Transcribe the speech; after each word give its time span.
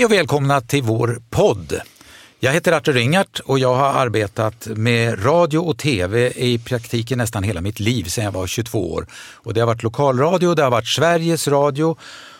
Hej 0.00 0.04
och 0.04 0.12
välkomna 0.12 0.60
till 0.60 0.82
vår 0.82 1.22
podd. 1.30 1.80
Jag 2.38 2.52
heter 2.52 2.72
Artur 2.72 2.92
Ringart 2.92 3.40
och 3.44 3.58
jag 3.58 3.74
har 3.74 3.92
arbetat 3.92 4.66
med 4.66 5.26
radio 5.26 5.58
och 5.58 5.78
tv 5.78 6.32
i 6.36 6.58
praktiken 6.58 7.18
nästan 7.18 7.42
hela 7.42 7.60
mitt 7.60 7.80
liv 7.80 8.04
sedan 8.04 8.24
jag 8.24 8.32
var 8.32 8.46
22 8.46 8.92
år. 8.92 9.06
Och 9.34 9.54
det 9.54 9.60
har 9.60 9.66
varit 9.66 9.82
lokalradio, 9.82 10.54
det 10.54 10.62
har 10.62 10.70
varit 10.70 10.86
Sveriges 10.86 11.48
Radio 11.48 11.96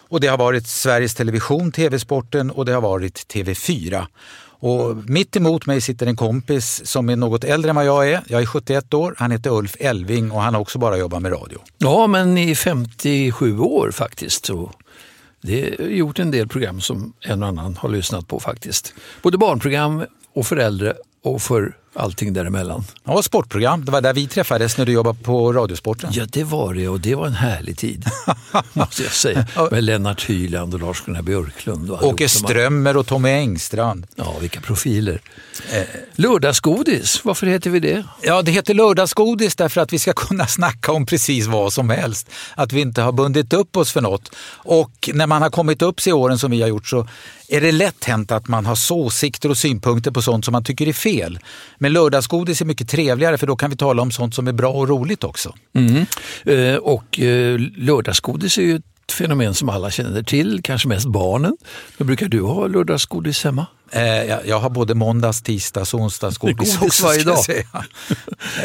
och 0.08 0.20
det 0.20 0.26
har 0.26 0.38
varit 0.38 0.66
Sveriges 0.66 1.14
Television, 1.14 1.72
TV-sporten 1.72 2.50
och 2.50 2.64
det 2.64 2.72
har 2.72 2.80
varit 2.80 3.26
TV4. 3.34 4.06
Och 4.42 4.96
mitt 4.96 5.36
emot 5.36 5.66
mig 5.66 5.80
sitter 5.80 6.06
en 6.06 6.16
kompis 6.16 6.86
som 6.86 7.08
är 7.08 7.16
något 7.16 7.44
äldre 7.44 7.70
än 7.70 7.76
vad 7.76 7.86
jag 7.86 8.10
är. 8.10 8.20
Jag 8.26 8.42
är 8.42 8.46
71 8.46 8.94
år, 8.94 9.14
han 9.18 9.30
heter 9.30 9.50
Ulf 9.50 9.76
Elving 9.80 10.30
och 10.30 10.42
han 10.42 10.54
har 10.54 10.60
också 10.60 10.78
bara 10.78 10.96
jobbat 10.96 11.22
med 11.22 11.32
radio. 11.32 11.58
Ja, 11.78 12.06
men 12.06 12.38
i 12.38 12.54
57 12.54 13.58
år 13.58 13.90
faktiskt. 13.90 14.46
Så 14.46 14.72
det 15.40 15.80
har 15.80 15.86
gjort 15.86 16.18
en 16.18 16.30
del 16.30 16.48
program 16.48 16.80
som 16.80 17.12
en 17.20 17.42
och 17.42 17.48
annan 17.48 17.76
har 17.76 17.88
lyssnat 17.88 18.28
på 18.28 18.40
faktiskt. 18.40 18.94
Både 19.22 19.38
barnprogram 19.38 20.04
och 20.34 20.46
för 20.46 20.56
äldre 20.56 20.94
och 21.22 21.42
för 21.42 21.76
allting 21.94 22.32
däremellan. 22.32 22.84
Ja, 23.04 23.22
sportprogram, 23.22 23.84
det 23.84 23.92
var 23.92 24.00
där 24.00 24.14
vi 24.14 24.26
träffades 24.26 24.78
när 24.78 24.86
du 24.86 24.92
jobbade 24.92 25.18
på 25.18 25.52
Radiosporten. 25.52 26.10
Ja, 26.12 26.24
det 26.28 26.44
var 26.44 26.74
det 26.74 26.88
och 26.88 27.00
det 27.00 27.14
var 27.14 27.26
en 27.26 27.32
härlig 27.32 27.78
tid. 27.78 28.04
måste 28.72 29.02
jag 29.02 29.12
säga. 29.12 29.46
Med 29.70 29.84
Lennart 29.84 30.30
Hyland 30.30 30.74
och 30.74 30.80
Lars-Gunnar 30.80 31.22
Björklund. 31.22 31.90
Och 31.90 32.02
Åke 32.02 32.28
Strömmer 32.28 32.96
och 32.96 33.06
Tommy 33.06 33.28
Engstrand. 33.28 34.06
Ja, 34.16 34.36
vilka 34.40 34.60
profiler. 34.60 35.20
Lördagsgodis, 36.16 37.24
varför 37.24 37.46
heter 37.46 37.70
vi 37.70 37.80
det? 37.80 38.04
Ja, 38.22 38.42
det 38.42 38.50
heter 38.50 38.74
lördagsgodis 38.74 39.56
därför 39.56 39.80
att 39.80 39.92
vi 39.92 39.98
ska 39.98 40.12
kunna 40.12 40.46
snacka 40.46 40.92
om 40.92 41.06
precis 41.06 41.46
vad 41.46 41.72
som 41.72 41.90
helst. 41.90 42.30
Att 42.54 42.72
vi 42.72 42.80
inte 42.80 43.02
har 43.02 43.12
bundit 43.12 43.52
upp 43.52 43.76
oss 43.76 43.92
för 43.92 44.00
något. 44.00 44.30
Och 44.52 45.10
när 45.14 45.26
man 45.26 45.42
har 45.42 45.50
kommit 45.50 45.82
upp 45.82 46.00
sig 46.00 46.10
i 46.10 46.14
åren 46.14 46.38
som 46.38 46.50
vi 46.50 46.60
har 46.60 46.68
gjort 46.68 46.88
så 46.88 47.08
är 47.50 47.60
det 47.60 47.72
lätt 47.72 48.04
hänt 48.04 48.32
att 48.32 48.48
man 48.48 48.66
har 48.66 48.74
så 48.74 48.96
åsikter 48.96 49.48
och 49.48 49.56
synpunkter 49.56 50.10
på 50.10 50.22
sånt 50.22 50.44
som 50.44 50.52
man 50.52 50.64
tycker 50.64 50.88
är 50.88 50.92
fel. 50.92 51.38
Men 51.78 51.92
lördagsgodis 51.92 52.60
är 52.60 52.64
mycket 52.64 52.88
trevligare 52.88 53.38
för 53.38 53.46
då 53.46 53.56
kan 53.56 53.70
vi 53.70 53.76
tala 53.76 54.02
om 54.02 54.10
sånt 54.10 54.34
som 54.34 54.48
är 54.48 54.52
bra 54.52 54.72
och 54.72 54.88
roligt 54.88 55.24
också. 55.24 55.54
Mm. 55.74 56.06
Eh, 56.44 56.76
och 56.76 57.20
eh, 57.20 57.58
lördagsgodis 57.76 58.58
är 58.58 58.62
ju 58.62 58.76
ett 58.76 59.12
fenomen 59.12 59.54
som 59.54 59.68
alla 59.68 59.90
känner 59.90 60.22
till, 60.22 60.60
kanske 60.62 60.88
mest 60.88 61.06
barnen. 61.06 61.56
Men 61.96 62.06
brukar 62.06 62.28
du 62.28 62.40
ha 62.40 62.66
lördagsgodis 62.66 63.44
hemma? 63.44 63.66
Eh, 63.92 64.02
jag, 64.02 64.46
jag 64.46 64.58
har 64.58 64.70
både 64.70 64.94
måndags, 64.94 65.42
tisdags 65.42 65.94
och 65.94 66.00
onsdagsgodis 66.00 66.76
Godis 66.80 67.00
varje 67.02 67.24
dag. 67.24 67.44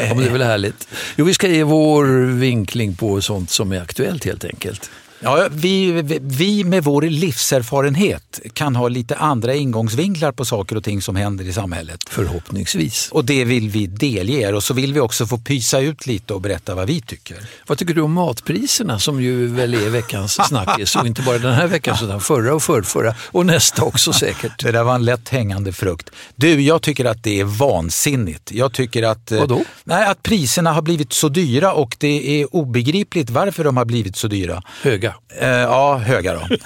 Ja, 0.00 0.08
men 0.08 0.18
det 0.18 0.26
är 0.26 0.32
väl 0.32 0.42
härligt. 0.42 0.88
Jo, 1.16 1.24
vi 1.24 1.34
ska 1.34 1.48
ge 1.48 1.64
vår 1.64 2.04
vinkling 2.26 2.96
på 2.96 3.20
sånt 3.20 3.50
som 3.50 3.72
är 3.72 3.80
aktuellt 3.80 4.24
helt 4.24 4.44
enkelt. 4.44 4.90
Ja, 5.20 5.48
vi, 5.50 6.02
vi 6.22 6.64
med 6.64 6.84
vår 6.84 7.02
livserfarenhet 7.02 8.40
kan 8.52 8.76
ha 8.76 8.88
lite 8.88 9.16
andra 9.16 9.54
ingångsvinklar 9.54 10.32
på 10.32 10.44
saker 10.44 10.76
och 10.76 10.84
ting 10.84 11.02
som 11.02 11.16
händer 11.16 11.44
i 11.44 11.52
samhället. 11.52 12.04
Förhoppningsvis. 12.10 13.08
Och 13.12 13.24
det 13.24 13.44
vill 13.44 13.68
vi 13.68 13.86
delge 13.86 14.40
er 14.40 14.54
och 14.54 14.62
så 14.62 14.74
vill 14.74 14.92
vi 14.94 15.00
också 15.00 15.26
få 15.26 15.38
pysa 15.38 15.80
ut 15.80 16.06
lite 16.06 16.34
och 16.34 16.40
berätta 16.40 16.74
vad 16.74 16.86
vi 16.86 17.00
tycker. 17.00 17.36
Vad 17.66 17.78
tycker 17.78 17.94
du 17.94 18.00
om 18.00 18.12
matpriserna 18.12 18.98
som 18.98 19.22
ju 19.22 19.46
väl 19.46 19.74
är 19.74 19.90
veckans 19.90 20.32
snackis 20.48 20.96
och 20.96 21.06
inte 21.06 21.22
bara 21.22 21.38
den 21.38 21.54
här 21.54 21.66
veckan 21.66 21.96
utan 22.02 22.20
förra 22.20 22.54
och 22.54 22.62
förrförra 22.62 23.14
och 23.20 23.46
nästa 23.46 23.82
också 23.82 24.12
säkert. 24.12 24.64
Det 24.64 24.72
där 24.72 24.84
var 24.84 24.94
en 24.94 25.04
lätt 25.04 25.28
hängande 25.28 25.72
frukt. 25.72 26.10
Du, 26.34 26.62
jag 26.62 26.82
tycker 26.82 27.04
att 27.04 27.22
det 27.22 27.40
är 27.40 27.44
vansinnigt. 27.44 28.52
Jag 28.52 28.72
tycker 28.72 29.02
att, 29.02 29.32
eh, 29.32 29.38
Vadå? 29.38 29.64
nej, 29.84 30.06
att 30.06 30.22
priserna 30.22 30.72
har 30.72 30.82
blivit 30.82 31.12
så 31.12 31.28
dyra 31.28 31.72
och 31.72 31.96
det 31.98 32.40
är 32.42 32.54
obegripligt 32.56 33.30
varför 33.30 33.64
de 33.64 33.76
har 33.76 33.84
blivit 33.84 34.16
så 34.16 34.28
dyra. 34.28 34.62
Höga. 34.82 35.14
Eh, 35.38 35.48
ja, 35.48 35.96
höga 35.96 36.32
då. 36.34 36.46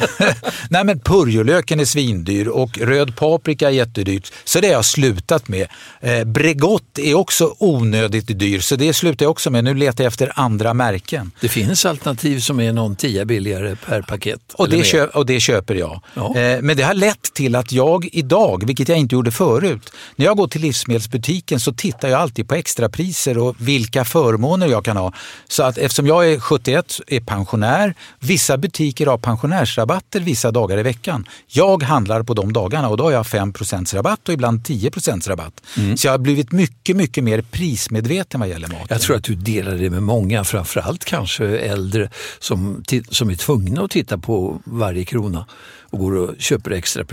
Nej 0.70 0.84
men 0.84 1.00
purjolöken 1.00 1.80
är 1.80 1.84
svindyr 1.84 2.48
och 2.48 2.78
röd 2.78 3.16
paprika 3.16 3.68
är 3.68 3.72
jättedyrt. 3.72 4.32
Så 4.44 4.60
det 4.60 4.66
har 4.66 4.74
jag 4.74 4.84
slutat 4.84 5.48
med. 5.48 5.66
Eh, 6.00 6.24
Bregott 6.24 6.98
är 6.98 7.14
också 7.14 7.54
onödigt 7.58 8.38
dyr 8.38 8.60
så 8.60 8.76
det 8.76 8.94
slutar 8.94 9.24
jag 9.24 9.30
också 9.30 9.50
med. 9.50 9.64
Nu 9.64 9.74
letar 9.74 10.04
jag 10.04 10.10
efter 10.10 10.32
andra 10.34 10.74
märken. 10.74 11.32
Det 11.40 11.48
finns 11.48 11.86
alternativ 11.86 12.40
som 12.40 12.60
är 12.60 12.72
någon 12.72 12.96
tia 12.96 13.24
billigare 13.24 13.76
per 13.76 14.02
paket. 14.02 14.40
Och 14.52 14.68
det, 14.68 14.84
köp, 14.84 15.16
och 15.16 15.26
det 15.26 15.40
köper 15.40 15.74
jag. 15.74 16.00
Ja. 16.14 16.36
Eh, 16.36 16.62
men 16.62 16.76
det 16.76 16.82
har 16.82 16.94
lett 16.94 17.34
till 17.34 17.56
att 17.56 17.72
jag 17.72 18.08
idag, 18.12 18.66
vilket 18.66 18.88
jag 18.88 18.98
inte 18.98 19.14
gjorde 19.14 19.30
förut, 19.30 19.92
när 20.16 20.26
jag 20.26 20.36
går 20.36 20.48
till 20.48 20.60
livsmedelsbutiken 20.60 21.60
så 21.60 21.72
tittar 21.72 22.08
jag 22.08 22.20
alltid 22.20 22.48
på 22.48 22.54
extrapriser 22.54 23.38
och 23.38 23.56
vilka 23.58 24.04
förmåner 24.04 24.66
jag 24.66 24.84
kan 24.84 24.96
ha. 24.96 25.12
Så 25.48 25.62
att 25.62 25.78
eftersom 25.78 26.06
jag 26.06 26.32
är 26.32 26.40
71, 26.40 27.00
är 27.06 27.20
pensionär, 27.20 27.94
vissa 28.30 28.58
butiker 28.58 29.06
har 29.06 29.18
pensionärsrabatter 29.18 30.20
vissa 30.20 30.50
dagar 30.50 30.78
i 30.78 30.82
veckan. 30.82 31.26
Jag 31.46 31.82
handlar 31.82 32.22
på 32.22 32.34
de 32.34 32.52
dagarna 32.52 32.88
och 32.88 32.96
då 32.96 33.04
har 33.04 33.12
jag 33.12 33.26
5% 33.26 33.94
rabatt 33.94 34.28
och 34.28 34.34
ibland 34.34 34.60
10% 34.60 35.28
rabatt. 35.28 35.62
Mm. 35.76 35.96
Så 35.96 36.06
jag 36.06 36.12
har 36.12 36.18
blivit 36.18 36.52
mycket, 36.52 36.96
mycket 36.96 37.24
mer 37.24 37.42
prismedveten 37.42 38.40
vad 38.40 38.48
gäller 38.48 38.68
mat. 38.68 38.86
Jag 38.88 39.00
tror 39.00 39.16
att 39.16 39.24
du 39.24 39.34
delar 39.34 39.72
det 39.72 39.90
med 39.90 40.02
många, 40.02 40.44
framförallt 40.44 41.04
kanske 41.04 41.44
äldre 41.58 42.10
som, 42.38 42.84
som 43.10 43.30
är 43.30 43.34
tvungna 43.34 43.82
att 43.82 43.90
titta 43.90 44.18
på 44.18 44.60
varje 44.64 45.04
krona 45.04 45.46
och 45.90 45.98
går 45.98 46.16
och 46.16 46.34
köper 46.38 46.70
extra 46.70 47.04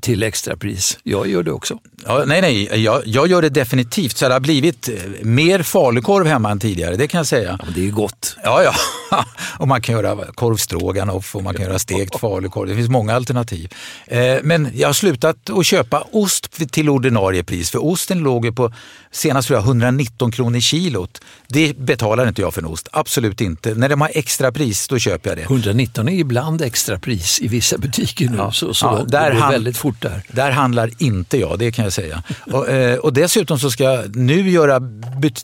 till 0.00 0.22
extrapris. 0.22 0.98
Jag 1.02 1.28
gör 1.28 1.42
det 1.42 1.52
också. 1.52 1.78
Ja, 2.06 2.24
nej, 2.26 2.40
nej, 2.40 2.82
jag, 2.82 3.02
jag 3.06 3.26
gör 3.28 3.42
det 3.42 3.48
definitivt. 3.48 4.16
Så 4.16 4.28
det 4.28 4.34
har 4.34 4.40
blivit 4.40 4.88
eh, 4.88 4.94
mer 5.22 5.62
falukorv 5.62 6.26
hemma 6.26 6.50
än 6.50 6.58
tidigare, 6.60 6.96
det 6.96 7.08
kan 7.08 7.18
jag 7.18 7.26
säga. 7.26 7.58
Ja, 7.62 7.66
det 7.74 7.80
är 7.80 7.84
ju 7.84 7.90
gott. 7.92 8.36
Ja, 8.44 8.62
ja. 8.62 8.74
Och 9.58 9.68
man 9.68 9.82
kan 9.82 9.94
göra 9.94 10.32
korv 10.34 10.56
stroganoff 10.56 11.36
och 11.36 11.42
man 11.42 11.54
kan 11.54 11.64
göra 11.64 11.78
stekt 11.78 12.20
falukorv. 12.20 12.68
Det 12.68 12.74
finns 12.74 12.88
många 12.88 13.14
alternativ. 13.14 13.72
Eh, 14.06 14.36
Men 14.42 14.68
jag 14.74 14.88
har 14.88 14.92
slutat 14.92 15.50
att 15.50 15.66
köpa 15.66 16.06
ost 16.12 16.70
till 16.72 16.88
ordinarie 16.88 17.44
pris. 17.44 17.70
För 17.70 17.84
osten 17.84 18.18
låg 18.18 18.44
ju 18.44 18.52
på 18.52 18.72
senast 19.10 19.48
tror 19.48 19.58
jag 19.58 19.64
119 19.66 20.32
kronor 20.32 20.60
kilot. 20.60 21.20
Det 21.48 21.78
betalar 21.78 22.28
inte 22.28 22.42
jag 22.42 22.54
för 22.54 22.62
en 22.62 22.66
ost. 22.68 22.88
Absolut 22.92 23.40
inte. 23.40 23.74
När 23.74 23.88
de 23.88 24.00
har 24.00 24.10
extra 24.14 24.52
pris 24.52 24.88
då 24.88 24.98
köper 24.98 25.30
jag 25.30 25.38
det. 25.38 25.42
119 25.42 26.08
är 26.08 26.12
ibland 26.12 26.62
extra 26.62 26.98
pris 26.98 27.40
i 27.40 27.48
vissa 27.48 27.78
butiker 27.78 28.15
nu, 28.20 28.36
Ja. 28.36 28.52
så, 28.52 28.74
så 28.74 28.86
Ja, 28.86 29.04
där 29.08 29.30
det 29.30 29.40
går 29.40 29.50
väldigt 29.50 29.76
fort 29.76 30.02
där. 30.02 30.22
Där 30.28 30.50
handlar 30.50 30.90
inte 30.98 31.38
jag, 31.38 31.58
det 31.58 31.72
kan 31.72 31.84
jag 31.84 31.92
säga. 31.92 32.22
Och, 32.52 32.68
eh, 32.68 32.98
och 32.98 33.12
dessutom 33.12 33.58
så 33.58 33.70
ska 33.70 33.84
jag 33.84 34.16
nu 34.16 34.50
göra 34.50 34.76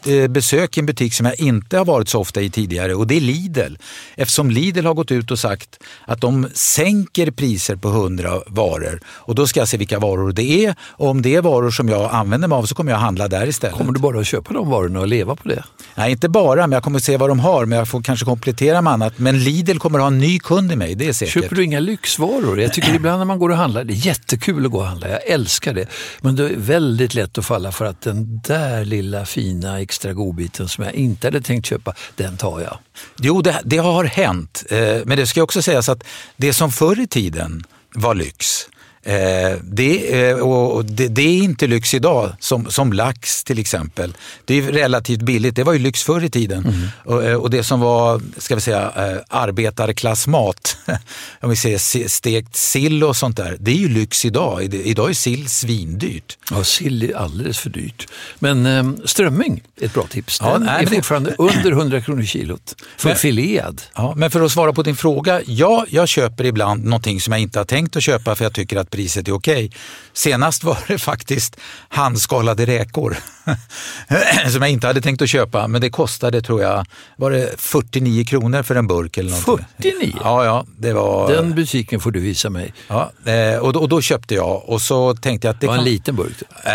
eh, 0.06 0.28
besök 0.28 0.76
i 0.76 0.80
en 0.80 0.86
butik 0.86 1.14
som 1.14 1.26
jag 1.26 1.40
inte 1.40 1.78
har 1.78 1.84
varit 1.84 2.08
så 2.08 2.20
ofta 2.20 2.40
i 2.40 2.50
tidigare 2.50 2.94
och 2.94 3.06
det 3.06 3.16
är. 3.16 3.22
Lidl. 3.22 3.74
Eftersom 4.16 4.50
Lidl 4.50 4.86
har 4.86 4.94
gått 4.94 5.10
ut 5.10 5.30
och 5.30 5.38
sagt 5.38 5.68
att 6.06 6.20
de 6.20 6.48
sänker 6.54 7.30
priser 7.30 7.76
på 7.76 7.88
100 7.88 8.30
varor. 8.46 9.00
Och 9.06 9.34
då 9.34 9.46
ska 9.46 9.60
jag 9.60 9.68
se 9.68 9.76
vilka 9.76 9.98
varor 9.98 10.32
det 10.32 10.64
är. 10.64 10.74
Och 10.80 11.08
om 11.08 11.22
det 11.22 11.34
är 11.34 11.42
varor 11.42 11.70
som 11.70 11.88
jag 11.88 12.10
använder 12.12 12.48
mig 12.48 12.56
av 12.56 12.64
så 12.66 12.74
kommer 12.74 12.92
jag 12.92 12.98
handla 12.98 13.28
där 13.28 13.46
istället. 13.46 13.76
Kommer 13.76 13.92
du 13.92 14.00
bara 14.00 14.20
att 14.20 14.26
köpa 14.26 14.52
de 14.54 14.70
varorna 14.70 15.00
och 15.00 15.08
leva 15.08 15.36
på 15.36 15.48
det? 15.48 15.64
Nej, 15.94 16.12
inte 16.12 16.28
bara, 16.28 16.66
men 16.66 16.72
jag 16.72 16.82
kommer 16.82 16.98
att 16.98 17.04
se 17.04 17.16
vad 17.16 17.30
de 17.30 17.40
har. 17.40 17.66
Men 17.66 17.78
jag 17.78 17.88
får 17.88 18.02
kanske 18.02 18.24
komplettera 18.24 18.82
med 18.82 18.92
annat. 18.92 19.18
Men 19.18 19.44
Lidl 19.44 19.78
kommer 19.78 19.98
att 19.98 20.02
ha 20.02 20.06
en 20.06 20.18
ny 20.18 20.38
kund 20.38 20.72
i 20.72 20.76
mig, 20.76 20.94
det 20.94 21.08
är 21.08 21.12
säkert. 21.12 21.34
Köper 21.34 21.56
du 21.56 21.64
inga 21.64 21.80
lyxvaror? 21.80 22.60
Jag 22.62 22.72
tycker 22.72 22.94
ibland 22.94 23.18
när 23.18 23.24
man 23.24 23.38
går 23.38 23.48
och 23.48 23.56
handlar, 23.56 23.84
det 23.84 23.92
är 23.92 24.06
jättekul 24.06 24.66
att 24.66 24.72
gå 24.72 24.78
och 24.78 24.86
handla, 24.86 25.08
jag 25.08 25.26
älskar 25.26 25.74
det. 25.74 25.86
Men 26.20 26.36
det 26.36 26.44
är 26.44 26.56
väldigt 26.56 27.14
lätt 27.14 27.38
att 27.38 27.46
falla 27.46 27.72
för 27.72 27.84
att 27.84 28.00
den 28.00 28.40
där 28.44 28.84
lilla 28.84 29.26
fina 29.26 29.80
extra 29.80 30.12
godbiten 30.12 30.68
som 30.68 30.84
jag 30.84 30.94
inte 30.94 31.26
hade 31.26 31.40
tänkt 31.40 31.66
köpa, 31.66 31.94
den 32.16 32.36
tar 32.36 32.60
jag. 32.60 32.78
Jo, 33.20 33.42
det, 33.42 33.60
det 33.64 33.76
har 33.76 34.04
hänt. 34.04 34.64
Eh, 34.70 34.78
men 35.04 35.18
det 35.18 35.26
ska 35.26 35.42
också 35.42 35.62
sägas 35.62 35.88
att 35.88 36.04
det 36.36 36.52
som 36.52 36.72
förr 36.72 37.00
i 37.00 37.06
tiden 37.06 37.64
var 37.94 38.14
lyx, 38.14 38.68
Eh, 39.04 39.58
det, 39.62 40.28
eh, 40.28 40.36
och 40.36 40.84
det, 40.84 41.08
det, 41.08 41.22
är 41.22 41.42
inte 41.42 41.66
lyx 41.66 41.94
idag, 41.94 42.32
som, 42.38 42.70
som 42.70 42.92
lax 42.92 43.44
till 43.44 43.58
exempel. 43.58 44.16
Det 44.44 44.58
är 44.58 44.62
relativt 44.62 45.22
billigt, 45.22 45.56
det 45.56 45.64
var 45.64 45.72
ju 45.72 45.78
lyx 45.78 46.02
förr 46.02 46.24
i 46.24 46.30
tiden. 46.30 46.64
Mm. 46.66 46.88
Och, 47.04 47.24
eh, 47.24 47.36
och, 47.36 47.50
det 47.50 47.64
som 47.64 47.80
var 47.80 48.20
ska 48.38 48.54
vi 48.54 48.60
säga, 48.60 48.92
eh, 48.96 49.18
arbetarklassmat, 49.28 50.76
om 51.40 51.50
vi 51.50 51.56
säger 51.56 52.08
stekt 52.08 52.56
sill 52.56 53.04
och 53.04 53.16
sånt 53.16 53.36
där, 53.36 53.56
det 53.60 53.70
är 53.70 53.76
ju 53.76 53.88
lyx 53.88 54.24
idag. 54.24 54.74
Idag 54.74 55.10
är 55.10 55.14
sill 55.14 55.48
svindyrt. 55.48 56.38
Ja, 56.50 56.64
sill 56.64 57.02
är 57.02 57.16
alldeles 57.16 57.58
för 57.58 57.70
dyrt. 57.70 58.08
Men 58.38 58.66
eh, 58.66 58.84
strömming 59.04 59.62
är 59.80 59.84
ett 59.84 59.94
bra 59.94 60.06
tips. 60.06 60.38
Den 60.38 60.48
ja, 60.48 60.58
nej, 60.58 60.84
är 60.84 60.86
fortfarande 60.86 61.30
det... 61.30 61.36
under 61.38 61.72
100 61.72 62.00
kronor 62.00 62.22
kilot 62.22 62.74
för 62.96 63.08
men, 63.08 63.16
filead. 63.18 63.82
Ja, 63.94 64.14
men 64.16 64.30
för 64.30 64.40
att 64.40 64.52
svara 64.52 64.72
på 64.72 64.82
din 64.82 64.96
fråga, 64.96 65.40
ja, 65.46 65.86
jag 65.88 66.08
köper 66.08 66.44
ibland 66.44 66.84
någonting 66.84 67.20
som 67.20 67.32
jag 67.32 67.40
inte 67.40 67.58
har 67.58 67.64
tänkt 67.64 67.96
att 67.96 68.02
köpa 68.02 68.34
för 68.34 68.44
jag 68.44 68.52
tycker 68.52 68.76
att 68.76 68.91
priset 68.92 69.28
är 69.28 69.32
okej. 69.32 69.70
Senast 70.12 70.64
var 70.64 70.78
det 70.86 70.98
faktiskt 70.98 71.56
handskalade 71.88 72.66
räkor 72.66 73.16
som 74.50 74.62
jag 74.62 74.70
inte 74.70 74.86
hade 74.86 75.00
tänkt 75.00 75.22
att 75.22 75.28
köpa, 75.28 75.68
men 75.68 75.80
det 75.80 75.90
kostade 75.90 76.42
tror 76.42 76.62
jag, 76.62 76.86
var 77.16 77.30
det 77.30 77.54
49 77.58 78.24
kronor 78.24 78.62
för 78.62 78.74
en 78.74 78.86
burk 78.86 79.16
eller 79.16 79.30
någonting. 79.30 79.66
49? 79.76 80.16
Ja, 80.24 80.44
ja. 80.44 80.66
Det 80.78 80.92
var... 80.92 81.32
Den 81.32 81.54
butiken 81.54 82.00
får 82.00 82.10
du 82.10 82.20
visa 82.20 82.50
mig. 82.50 82.74
Ja, 82.88 83.12
eh, 83.24 83.58
och, 83.58 83.72
då, 83.72 83.80
och 83.80 83.88
då 83.88 84.00
köpte 84.00 84.34
jag 84.34 84.68
och 84.68 84.82
så 84.82 85.14
tänkte 85.14 85.46
jag 85.46 85.54
att 85.54 85.60
det 85.60 85.66
var 85.66 85.76
en 85.76 85.84
liten 85.84 86.16
burk? 86.16 86.42
Äh, 86.64 86.72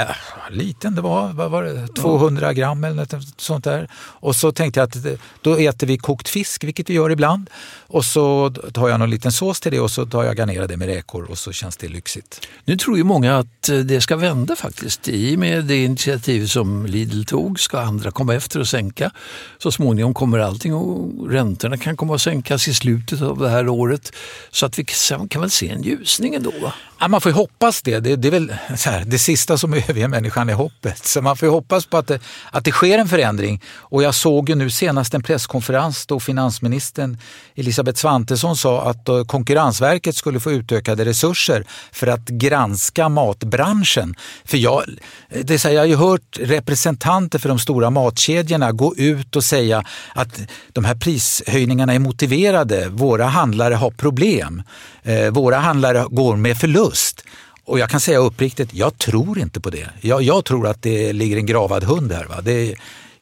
liten, 0.50 0.96
det 0.96 1.02
var, 1.02 1.34
vad 1.34 1.52
var 1.52 1.64
det, 1.64 1.88
200 1.88 2.54
gram 2.54 2.84
eller 2.84 2.96
något 2.96 3.42
sånt 3.42 3.64
där. 3.64 3.88
Och 3.96 4.36
så 4.36 4.52
tänkte 4.52 4.80
jag 4.80 4.88
att 4.88 5.20
då 5.42 5.58
äter 5.58 5.88
vi 5.88 5.98
kokt 5.98 6.30
fisk, 6.30 6.64
vilket 6.64 6.90
vi 6.90 6.94
gör 6.94 7.10
ibland. 7.10 7.50
Och 7.88 8.06
så 8.06 8.50
tar 8.74 8.90
jag 8.90 9.00
någon 9.00 9.10
liten 9.10 9.32
sås 9.32 9.60
till 9.60 9.72
det 9.72 9.80
och 9.80 9.92
så 9.92 10.06
tar 10.06 10.24
jag 10.24 10.38
garnerar 10.38 10.68
det 10.68 10.78
med 10.78 10.88
räkor 10.88 11.32
och 11.32 11.38
så 11.38 11.52
känns 11.52 11.78
det 11.78 11.88
lyxigt. 12.08 12.48
Nu 12.66 12.78
tror 12.78 12.98
ju 12.98 13.04
många 13.04 13.38
att 13.38 13.70
eh, 13.70 13.78
det 13.78 14.02
ska 14.02 14.16
vända 14.16 14.56
faktiskt. 14.56 15.08
I 15.08 15.36
och 15.36 15.40
med 15.40 15.66
det 15.66 15.84
initiativ 15.84 16.46
som 16.48 16.86
Lidl 16.86 17.24
tog 17.24 17.60
ska 17.60 17.80
andra 17.80 18.12
komma 18.12 18.36
efter 18.36 18.60
och 18.60 18.68
sänka. 18.68 19.12
Så 19.58 19.72
småningom 19.72 20.14
kommer 20.14 20.40
allting 20.40 20.74
och 20.74 21.30
räntorna 21.30 21.78
kan 21.78 21.98
komma 21.98 22.16
att 22.16 22.22
sänkas 22.22 22.68
i 22.68 22.74
slutet 22.74 23.22
av 23.22 23.40
det 23.40 23.50
här 23.50 23.70
året. 23.70 24.12
Så 24.52 24.66
att 24.66 24.80
vi 24.80 24.86
kan 25.30 25.42
väl 25.42 25.50
se 25.50 25.70
en 25.70 25.84
ljusning 25.84 26.36
ändå? 26.36 26.52
Va? 26.62 26.74
Ja, 27.00 27.08
man 27.08 27.22
får 27.22 27.32
ju 27.32 27.36
hoppas 27.36 27.82
det. 27.82 28.00
Det, 28.00 28.16
det 28.16 28.28
är 28.28 28.32
väl 28.32 28.50
här, 28.86 29.06
det 29.06 29.20
sista 29.20 29.58
som 29.58 29.74
överger 29.74 30.08
människan 30.08 30.50
är 30.50 30.54
hoppet. 30.54 31.06
Så 31.06 31.22
man 31.22 31.38
får 31.38 31.48
ju 31.48 31.52
hoppas 31.52 31.86
på 31.86 31.98
att 31.98 32.08
det, 32.08 32.20
att 32.52 32.66
det 32.66 32.72
sker 32.72 32.98
en 32.98 33.08
förändring. 33.08 33.62
Och 33.78 34.04
jag 34.04 34.16
såg 34.16 34.50
ju 34.50 34.56
nu 34.56 34.70
senast 34.70 35.14
en 35.14 35.24
presskonferens 35.24 36.06
då 36.06 36.20
finansministern 36.20 37.18
Elisabeth 37.56 38.00
Svantesson 38.00 38.58
sa 38.58 38.82
att 38.90 39.10
eh, 39.10 39.24
Konkurrensverket 39.24 40.16
skulle 40.16 40.40
få 40.40 40.52
utökade 40.52 41.06
resurser 41.06 41.66
för 41.98 42.08
att 42.08 42.26
granska 42.28 43.10
matbranschen. 43.10 44.16
För 44.46 44.58
jag, 44.58 44.84
det 45.44 45.64
här, 45.64 45.72
jag 45.72 45.82
har 45.82 45.86
ju 45.86 45.96
hört 45.96 46.38
representanter 46.40 47.40
för 47.40 47.50
de 47.50 47.60
stora 47.60 47.90
matkedjorna 47.90 48.72
gå 48.72 48.96
ut 48.96 49.36
och 49.36 49.44
säga 49.44 49.84
att 50.14 50.42
de 50.74 50.86
här 50.86 50.96
prishöjningarna 50.96 51.94
är 51.94 52.00
motiverade. 52.00 52.90
Våra 52.90 53.26
handlare 53.26 53.74
har 53.74 53.92
problem. 53.92 54.64
Eh, 55.04 55.30
våra 55.32 55.58
handlare 55.58 56.06
går 56.10 56.36
med 56.36 56.58
förlust. 56.58 57.24
Och 57.66 57.80
jag 57.80 57.90
kan 57.90 58.00
säga 58.00 58.18
uppriktigt, 58.18 58.74
jag 58.74 58.98
tror 58.98 59.40
inte 59.40 59.60
på 59.60 59.70
det. 59.70 59.90
Jag, 60.02 60.22
jag 60.22 60.46
tror 60.46 60.68
att 60.68 60.82
det 60.82 61.14
ligger 61.14 61.38
en 61.38 61.46
gravad 61.46 61.84
hund 61.84 62.12
här. 62.12 62.26
Va? 62.26 62.42
Det, 62.42 62.76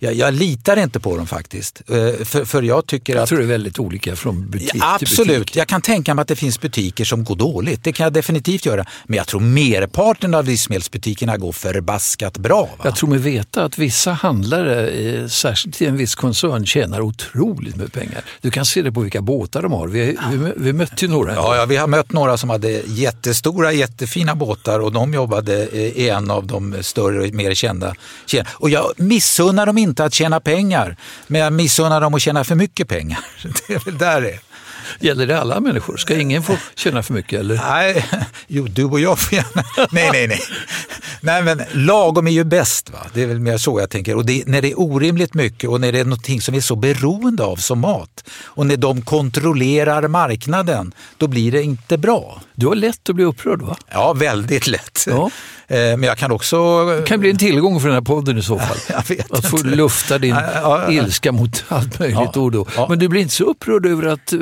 jag, 0.05 0.13
jag, 0.13 0.33
litar 0.33 0.77
inte 0.77 0.99
på 0.99 1.17
dem 1.17 1.27
faktiskt. 1.27 1.81
Eh, 1.87 2.25
för, 2.25 2.45
för 2.45 2.61
jag 2.63 2.87
tycker 2.87 3.13
jag 3.13 3.23
att... 3.23 3.29
tror 3.29 3.39
det 3.39 3.45
är 3.45 3.47
väldigt 3.47 3.79
olika 3.79 4.15
från 4.15 4.49
butik 4.49 4.71
ja, 4.73 4.97
till 4.97 5.07
Absolut, 5.07 5.39
butik. 5.39 5.55
jag 5.55 5.67
kan 5.67 5.81
tänka 5.81 6.13
mig 6.13 6.21
att 6.21 6.27
det 6.27 6.35
finns 6.35 6.61
butiker 6.61 7.05
som 7.05 7.23
går 7.23 7.35
dåligt. 7.35 7.83
Det 7.83 7.93
kan 7.93 8.03
jag 8.03 8.13
definitivt 8.13 8.65
göra. 8.65 8.85
Men 9.05 9.17
jag 9.17 9.27
tror 9.27 9.41
merparten 9.41 10.35
av 10.35 10.45
livsmedelsbutikerna 10.45 11.37
går 11.37 11.51
förbaskat 11.51 12.37
bra. 12.37 12.61
Va? 12.61 12.83
Jag 12.83 12.95
tror 12.95 13.09
mig 13.09 13.19
veta 13.19 13.63
att 13.63 13.77
vissa 13.77 14.11
handlare, 14.11 14.89
eh, 14.89 15.27
särskilt 15.27 15.81
i 15.81 15.85
en 15.85 15.97
viss 15.97 16.15
koncern, 16.15 16.65
tjänar 16.65 17.01
otroligt 17.01 17.75
med 17.75 17.93
pengar. 17.93 18.23
Du 18.41 18.51
kan 18.51 18.65
se 18.65 18.81
det 18.81 18.91
på 18.91 19.01
vilka 19.01 19.21
båtar 19.21 19.61
de 19.61 19.71
har. 19.71 19.87
Vi, 19.87 20.17
vi, 20.31 20.51
vi 20.55 20.73
mötte 20.73 21.05
ju 21.05 21.11
några. 21.11 21.33
Ja, 21.33 21.55
ja, 21.55 21.65
vi 21.65 21.75
har 21.75 21.87
mött 21.87 22.11
några 22.11 22.37
som 22.37 22.49
hade 22.49 22.81
jättestora, 22.85 23.71
jättefina 23.71 24.35
båtar 24.35 24.79
och 24.79 24.91
de 24.91 25.13
jobbade 25.13 25.53
i 25.75 26.09
en 26.09 26.31
av 26.31 26.47
de 26.47 26.75
större 26.81 27.31
mer 27.31 27.53
kända. 27.53 27.95
Och 28.51 28.69
jag 28.69 28.91
missunnar 28.97 29.65
dem 29.65 29.77
inte 29.77 29.94
att 30.03 30.13
tjäna 30.13 30.39
pengar, 30.39 30.97
men 31.27 31.41
jag 31.41 31.53
missunnar 31.53 32.01
dem 32.01 32.13
att 32.13 32.21
tjäna 32.21 32.43
för 32.43 32.55
mycket 32.55 32.87
pengar. 32.87 33.19
Det 33.67 33.73
är 33.73 33.85
väl 33.85 33.97
där 33.97 34.21
det 34.21 34.31
är. 34.31 34.39
Gäller 34.99 35.27
det 35.27 35.39
alla 35.39 35.59
människor? 35.59 35.97
Ska 35.97 36.15
ingen 36.15 36.43
få 36.43 36.57
tjäna 36.75 37.03
för 37.03 37.13
mycket? 37.13 37.39
Eller? 37.39 37.55
Nej, 37.55 38.05
jo, 38.47 38.67
du 38.67 38.83
och 38.83 38.99
jag 38.99 39.19
får 39.19 39.33
gärna. 39.33 39.63
Nej, 39.91 40.09
nej, 40.11 40.27
nej. 40.27 40.39
Nej, 41.21 41.43
men 41.43 41.61
lagom 41.71 42.27
är 42.27 42.31
ju 42.31 42.43
bäst. 42.43 42.89
Va? 42.89 42.99
Det 43.13 43.23
är 43.23 43.27
väl 43.27 43.39
mer 43.39 43.57
så 43.57 43.79
jag 43.79 43.89
tänker. 43.89 44.15
Och 44.15 44.25
det, 44.25 44.43
när 44.47 44.61
det 44.61 44.71
är 44.71 44.79
orimligt 44.79 45.33
mycket 45.33 45.69
och 45.69 45.81
när 45.81 45.91
det 45.91 45.99
är 45.99 46.03
någonting 46.03 46.41
som 46.41 46.51
vi 46.51 46.57
är 46.57 46.61
så 46.61 46.75
beroende 46.75 47.43
av 47.43 47.55
som 47.55 47.79
mat 47.79 48.29
och 48.43 48.65
när 48.65 48.77
de 48.77 49.01
kontrollerar 49.01 50.07
marknaden, 50.07 50.93
då 51.17 51.27
blir 51.27 51.51
det 51.51 51.63
inte 51.63 51.97
bra. 51.97 52.41
Du 52.53 52.67
har 52.67 52.75
lätt 52.75 53.09
att 53.09 53.15
bli 53.15 53.23
upprörd 53.23 53.61
va? 53.61 53.77
Ja, 53.91 54.13
väldigt 54.13 54.67
lätt. 54.67 55.05
Ja. 55.07 55.29
Eh, 55.67 55.77
men 55.77 56.03
jag 56.03 56.17
kan 56.17 56.31
också... 56.31 56.85
Det 56.85 57.03
kan 57.07 57.19
bli 57.19 57.29
en 57.29 57.37
tillgång 57.37 57.79
för 57.79 57.87
den 57.87 57.95
här 57.95 58.01
podden 58.01 58.37
i 58.37 58.41
så 58.41 58.59
fall. 58.87 58.95
att 59.29 59.45
få 59.45 59.57
lufta 59.57 60.17
din 60.17 60.35
ilska 60.89 61.31
mot 61.31 61.63
allt 61.67 61.99
möjligt 61.99 62.19
ja, 62.35 62.49
då. 62.49 62.67
Men 62.89 62.99
du 62.99 63.07
blir 63.07 63.21
inte 63.21 63.33
så 63.33 63.43
upprörd 63.43 63.85
över 63.85 64.05
att 64.05 64.33
eh, 64.33 64.39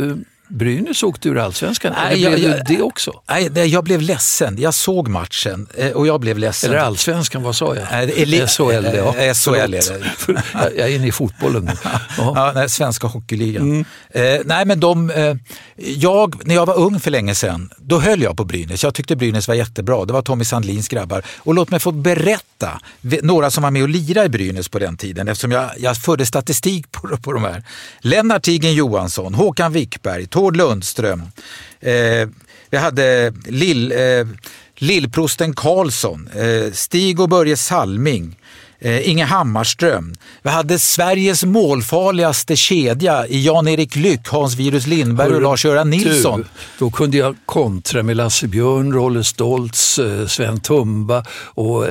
Brynäs 0.54 1.04
åkte 1.04 1.30
ur 1.30 1.38
allsvenskan. 1.38 1.94
Nej, 1.96 2.22
jag, 2.22 2.34
blev 2.34 2.50
jag, 2.50 2.66
det 2.66 2.82
också? 2.82 3.22
Nej, 3.30 3.68
jag 3.68 3.84
blev 3.84 4.02
ledsen. 4.02 4.58
Jag 4.60 4.74
såg 4.74 5.08
matchen 5.08 5.68
eh, 5.78 5.92
och 5.92 6.08
jag 6.08 6.20
blev 6.20 6.38
ledsen. 6.38 6.70
Eller 6.70 6.80
allsvenskan, 6.80 7.44
vad 7.44 7.56
sa 7.56 7.76
jag? 7.76 7.88
Nej, 7.92 8.48
SHL, 8.48 8.86
ja. 8.96 9.34
SHL 9.34 9.56
är 9.56 9.68
det. 9.68 10.44
jag 10.78 10.90
är 10.90 10.96
inne 10.96 11.08
i 11.08 11.12
fotbollen 11.12 11.66
nu. 11.66 11.72
ja, 12.18 12.52
nej, 12.56 12.70
svenska 12.70 13.08
hockeyligan. 13.08 13.64
Mm. 13.64 13.86
Eh, 14.10 14.42
nej, 14.46 14.66
men 14.66 14.80
de, 14.80 15.10
eh, 15.10 15.36
jag, 15.76 16.48
när 16.48 16.56
jag 16.56 16.66
var 16.66 16.78
ung 16.78 17.00
för 17.00 17.12
länge 17.12 17.36
sedan, 17.36 17.70
då 17.78 18.00
höll 18.00 18.22
jag 18.22 18.38
på 18.38 18.46
Brynäs. 18.46 18.84
Jag 18.84 18.94
tyckte 18.94 19.16
Brynäs 19.16 19.48
var 19.48 19.56
jättebra. 19.56 20.06
Det 20.06 20.14
var 20.14 20.22
Tommy 20.22 20.46
Sandlins 20.46 20.88
grabbar. 20.88 21.24
Och 21.38 21.54
låt 21.54 21.72
mig 21.72 21.80
få 21.80 21.92
berätta, 21.92 22.82
några 23.02 23.52
som 23.52 23.64
var 23.64 23.72
med 23.72 23.84
och 23.84 23.90
lirade 23.90 24.26
i 24.26 24.30
Brynäs 24.30 24.70
på 24.70 24.80
den 24.80 24.98
tiden, 24.98 25.28
eftersom 25.28 25.52
jag, 25.52 25.70
jag 25.78 25.98
förde 25.98 26.26
statistik 26.26 26.92
på, 26.92 27.18
på 27.18 27.34
de 27.34 27.44
här. 27.44 27.64
Lennart 28.00 28.44
Tigen 28.44 28.74
Johansson, 28.74 29.34
Håkan 29.34 29.74
Wickberg, 29.74 30.28
Tord 30.44 30.58
Lundström. 30.58 31.22
Eh, 31.80 32.30
vi 32.70 32.78
hade 32.78 33.34
Lill, 33.46 33.92
eh, 33.92 34.28
Lillprosten 34.78 35.54
Karlsson, 35.54 36.30
eh, 36.36 36.72
Stig 36.74 37.20
och 37.20 37.30
Börje 37.30 37.58
Salming, 37.58 38.40
eh, 38.80 39.10
Inge 39.10 39.26
Hammarström. 39.26 40.16
Vi 40.42 40.50
hade 40.50 40.80
Sveriges 40.80 41.44
målfarligaste 41.44 42.56
kedja 42.56 43.28
i 43.28 43.46
Jan-Erik 43.46 43.96
Lyck, 43.96 44.28
Hans 44.28 44.56
Virus 44.56 44.88
Lindberg 44.88 45.34
och 45.34 45.42
Lars-Göran 45.42 45.90
Nilsson. 45.90 46.40
Du, 46.40 46.48
då 46.80 46.92
kunde 46.92 47.18
jag 47.18 47.36
kontra 47.46 48.04
med 48.04 48.18
Lasse 48.18 48.48
Björn, 48.48 48.94
Rolle 48.94 49.24
Stoltz, 49.24 50.00
eh, 50.00 50.28
Sven 50.28 50.60
Tumba 50.60 51.26
och 51.46 51.86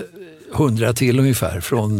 hundra 0.53 0.93
till 0.93 1.19
ungefär 1.19 1.61
från 1.61 1.97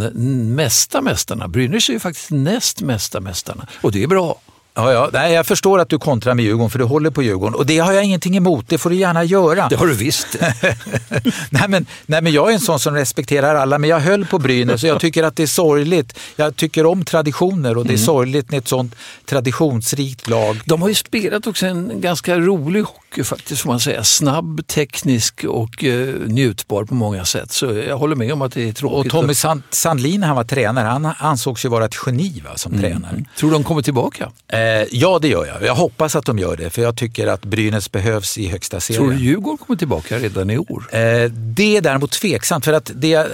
mesta 0.55 1.01
mästarna. 1.01 1.49
Brynäs 1.49 1.89
är 1.89 1.93
ju 1.93 2.01
faktiskt 2.01 2.31
näst 2.31 2.81
mesta 2.81 3.21
mästarna 3.21 3.67
och 3.81 3.93
det 3.93 4.03
är 4.03 4.07
bra. 4.07 4.39
Ja, 4.75 4.93
ja. 4.93 5.11
Nej, 5.13 5.33
jag 5.33 5.47
förstår 5.47 5.79
att 5.79 5.89
du 5.89 5.99
kontrar 5.99 6.35
med 6.35 6.45
Djurgården 6.45 6.71
för 6.71 6.79
du 6.79 6.85
håller 6.85 7.11
på 7.11 7.23
Djurgården 7.23 7.55
och 7.55 7.67
det 7.67 7.79
har 7.79 7.93
jag 7.93 8.05
ingenting 8.05 8.37
emot, 8.37 8.69
det 8.69 8.79
får 8.79 8.91
du 8.91 8.97
gärna 8.97 9.25
göra. 9.25 9.69
Det 9.69 9.77
har 9.77 9.87
du 9.87 9.95
visst. 9.95 10.37
nej, 11.51 11.69
men, 11.69 11.87
nej, 12.07 12.23
men 12.23 12.33
jag 12.33 12.51
är 12.51 12.55
en 12.55 12.61
sån 12.61 12.81
som 12.81 12.95
respekterar 12.95 13.55
alla, 13.55 13.79
men 13.79 13.91
jag 13.91 14.01
höll 14.01 14.27
på 14.27 14.39
Brynäs 14.39 14.83
och 14.83 14.89
jag 14.89 15.01
tycker 15.01 15.23
att 15.23 15.37
det 15.37 15.43
är 15.43 15.47
sorgligt. 15.47 16.19
Jag 16.37 16.57
tycker 16.57 16.87
om 16.87 17.05
traditioner 17.05 17.79
och 17.79 17.85
det 17.85 17.93
är 17.93 17.95
mm. 17.95 18.07
sorgligt 18.07 18.51
med 18.51 18.59
ett 18.59 18.69
sånt 18.69 18.95
traditionsrikt 19.25 20.29
lag. 20.29 20.61
De 20.65 20.83
har 20.83 20.89
ju 20.89 20.95
spelat 20.95 21.47
också 21.47 21.67
en 21.67 22.01
ganska 22.01 22.39
rolig 22.39 22.83
hockey 22.83 23.02
och 23.19 23.27
faktiskt 23.27 23.63
får 23.63 23.71
man 23.71 23.81
säga 23.81 24.05
snabb, 24.05 24.67
teknisk 24.67 25.45
och 25.45 25.85
eh, 25.85 26.15
njutbar 26.27 26.85
på 26.85 26.95
många 26.95 27.25
sätt. 27.25 27.53
Så 27.53 27.67
jag 27.67 27.99
håller 27.99 28.17
med 28.17 28.33
om 28.33 28.43
att 28.43 28.53
det 28.53 28.63
är 28.63 28.69
Och 28.69 28.77
tråkigt. 28.77 29.13
Tommy 29.13 29.35
Sand, 29.35 29.63
Sandlin 29.71 30.23
han 30.23 30.37
var 30.37 30.45
tränare, 30.45 30.87
han 30.87 31.13
ansågs 31.19 31.65
ju 31.65 31.69
vara 31.69 31.85
ett 31.85 31.97
geni 32.07 32.43
va, 32.45 32.57
som 32.57 32.79
tränare. 32.79 33.25
Tror 33.39 33.51
du 33.51 33.57
de 33.57 33.65
kommer 33.65 33.83
tillbaka? 33.83 34.31
Eh, 34.49 34.59
ja, 34.91 35.19
det 35.19 35.29
gör 35.29 35.47
jag. 35.47 35.63
Jag 35.63 35.75
hoppas 35.75 36.17
att 36.17 36.25
de 36.25 36.39
gör 36.39 36.57
det, 36.57 36.71
för 36.71 36.83
jag 36.83 36.97
tycker 36.97 37.27
att 37.27 37.45
Brynäs 37.45 37.93
behövs 37.93 38.39
i 38.39 38.49
högsta 38.49 38.81
serien. 38.81 39.03
Tror 39.03 39.13
du 39.13 39.19
Djurgården 39.19 39.59
kommer 39.59 39.79
tillbaka 39.79 40.19
redan 40.19 40.51
i 40.51 40.59
år? 40.59 40.85
Eh, 40.91 41.31
det 41.31 41.77
är 41.77 41.81
däremot 41.81 42.11
tveksamt, 42.11 42.65
för 42.65 42.73
att 42.73 42.91
det, 42.95 43.29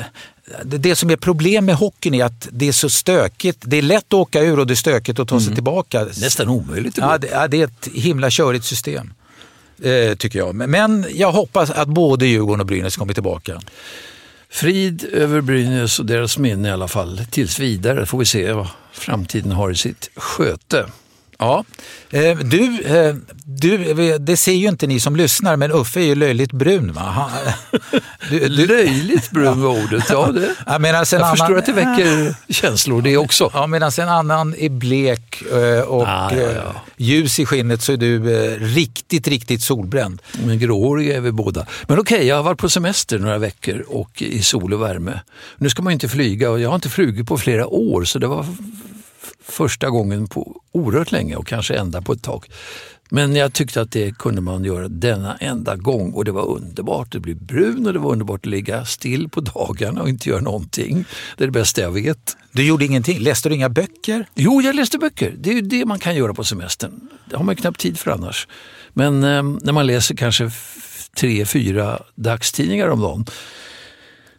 det, 0.64 0.96
som 0.96 1.10
är 1.10 1.16
problem 1.16 1.64
med 1.64 1.74
hockeyn 1.74 2.14
är 2.14 2.24
att 2.24 2.48
det 2.50 2.68
är 2.68 2.72
så 2.72 2.90
stökigt. 2.90 3.58
Det 3.60 3.76
är 3.76 3.82
lätt 3.82 4.04
att 4.04 4.14
åka 4.14 4.40
ur 4.40 4.58
och 4.58 4.66
det 4.66 4.74
är 4.74 4.76
stökigt 4.76 5.18
att 5.18 5.28
ta 5.28 5.40
sig 5.40 5.54
tillbaka. 5.54 6.04
Nästan 6.04 6.48
omöjligt 6.48 6.98
Ja 6.98 7.18
det, 7.18 7.28
ja, 7.32 7.48
det 7.48 7.60
är 7.60 7.64
ett 7.64 7.88
himla 7.94 8.30
körigt 8.30 8.64
system. 8.64 9.10
Eh, 9.82 10.14
tycker 10.14 10.38
jag. 10.38 10.54
Men, 10.54 10.70
men 10.70 11.06
jag 11.10 11.32
hoppas 11.32 11.70
att 11.70 11.88
både 11.88 12.26
Djurgården 12.26 12.60
och 12.60 12.66
Brynäs 12.66 12.96
kommer 12.96 13.14
tillbaka. 13.14 13.60
Frid 14.50 15.04
över 15.12 15.40
Brynäs 15.40 15.98
och 15.98 16.06
deras 16.06 16.38
minne 16.38 16.68
i 16.68 16.70
alla 16.70 16.88
fall. 16.88 17.20
Tills 17.30 17.58
vidare 17.58 18.06
får 18.06 18.18
vi 18.18 18.24
se 18.24 18.52
vad 18.52 18.68
framtiden 18.92 19.52
har 19.52 19.70
i 19.70 19.76
sitt 19.76 20.10
sköte. 20.16 20.86
Ja. 21.38 21.64
Eh, 22.10 22.38
du, 22.38 22.80
eh, 22.80 23.14
du, 23.44 23.94
det 24.18 24.36
ser 24.36 24.52
ju 24.52 24.68
inte 24.68 24.86
ni 24.86 25.00
som 25.00 25.16
lyssnar, 25.16 25.56
men 25.56 25.72
Uffe 25.72 26.00
är 26.00 26.04
ju 26.04 26.14
löjligt 26.14 26.52
brun. 26.52 26.92
Va? 26.92 27.00
Han, 27.00 27.30
du, 28.30 28.38
du, 28.48 28.66
Löjligt 28.66 29.30
brun 29.30 29.62
var 29.62 29.84
ordet. 29.84 30.04
Ja, 30.10 30.26
det. 30.26 30.54
Ja, 30.66 30.78
medan 30.78 31.00
en 31.00 31.06
Jag 31.10 31.20
annan, 31.22 31.36
förstår 31.36 31.58
att 31.58 31.66
det 31.66 31.72
väcker 31.72 32.34
känslor 32.52 33.02
det 33.02 33.16
också. 33.16 33.50
Ja, 33.54 33.66
medan 33.66 33.90
en 33.98 34.08
annan 34.08 34.54
är 34.58 34.68
blek 34.68 35.42
eh, 35.52 35.80
och 35.80 36.08
Ah, 36.08 36.34
ja, 36.34 36.52
ja. 36.52 36.82
ljus 36.96 37.38
i 37.38 37.46
skinnet 37.46 37.82
så 37.82 37.92
är 37.92 37.96
du 37.96 38.18
riktigt, 38.58 39.28
riktigt 39.28 39.62
solbränd. 39.62 40.22
Men 40.44 40.58
gråhåriga 40.58 41.16
är 41.16 41.20
vi 41.20 41.32
båda. 41.32 41.66
Men 41.86 41.98
okej, 41.98 42.26
jag 42.26 42.36
har 42.36 42.42
varit 42.42 42.58
på 42.58 42.68
semester 42.68 43.18
några 43.18 43.38
veckor 43.38 43.84
och 43.88 44.22
i 44.22 44.42
sol 44.42 44.74
och 44.74 44.82
värme. 44.82 45.20
Nu 45.56 45.70
ska 45.70 45.82
man 45.82 45.90
ju 45.90 45.94
inte 45.94 46.08
flyga 46.08 46.50
och 46.50 46.60
jag 46.60 46.68
har 46.68 46.74
inte 46.74 46.88
flugit 46.88 47.26
på 47.26 47.38
flera 47.38 47.66
år 47.66 48.04
så 48.04 48.18
det 48.18 48.26
var 48.26 48.46
första 49.42 49.90
gången 49.90 50.26
på 50.26 50.60
oerhört 50.72 51.12
länge 51.12 51.36
och 51.36 51.46
kanske 51.46 51.74
ända 51.74 52.02
på 52.02 52.12
ett 52.12 52.22
tag. 52.22 52.46
Men 53.10 53.36
jag 53.36 53.52
tyckte 53.52 53.80
att 53.80 53.92
det 53.92 54.18
kunde 54.18 54.40
man 54.40 54.64
göra 54.64 54.88
denna 54.88 55.36
enda 55.36 55.76
gång 55.76 56.12
och 56.12 56.24
det 56.24 56.32
var 56.32 56.46
underbart. 56.46 57.12
Det 57.12 57.20
blev 57.20 57.36
brun 57.36 57.86
och 57.86 57.92
det 57.92 57.98
var 57.98 58.12
underbart 58.12 58.40
att 58.40 58.46
ligga 58.46 58.84
still 58.84 59.28
på 59.28 59.40
dagarna 59.40 60.02
och 60.02 60.08
inte 60.08 60.28
göra 60.28 60.40
någonting. 60.40 61.04
Det 61.36 61.44
är 61.44 61.48
det 61.48 61.52
bästa 61.52 61.80
jag 61.80 61.90
vet. 61.90 62.36
Du 62.52 62.66
gjorde 62.66 62.84
ingenting. 62.84 63.18
Läste 63.18 63.48
du 63.48 63.54
inga 63.54 63.68
böcker? 63.68 64.26
Jo, 64.34 64.62
jag 64.62 64.74
läste 64.74 64.98
böcker. 64.98 65.34
Det 65.38 65.50
är 65.50 65.54
ju 65.54 65.60
det 65.60 65.84
man 65.84 65.98
kan 65.98 66.16
göra 66.16 66.34
på 66.34 66.44
semestern. 66.44 67.08
Det 67.30 67.36
har 67.36 67.44
man 67.44 67.54
ju 67.54 67.60
knappt 67.60 67.80
tid 67.80 67.98
för 67.98 68.10
annars. 68.10 68.48
Men 68.92 69.24
eh, 69.24 69.42
när 69.42 69.72
man 69.72 69.86
läser 69.86 70.14
kanske 70.14 70.50
tre, 71.16 71.44
fyra 71.44 72.02
dagstidningar 72.14 72.88
om 72.88 73.00
dagen. 73.00 73.26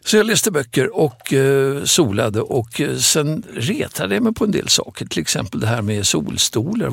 Så 0.04 0.16
jag 0.16 0.26
läste 0.26 0.50
böcker 0.50 0.96
och 0.96 1.32
eh, 1.32 1.84
solade 1.84 2.40
och 2.40 2.80
eh, 2.80 2.96
sen 2.96 3.42
retade 3.54 4.14
jag 4.14 4.22
mig 4.22 4.34
på 4.34 4.44
en 4.44 4.50
del 4.50 4.68
saker. 4.68 5.06
Till 5.06 5.20
exempel 5.20 5.60
det 5.60 5.66
här 5.66 5.82
med 5.82 6.06
solstolar. 6.06 6.92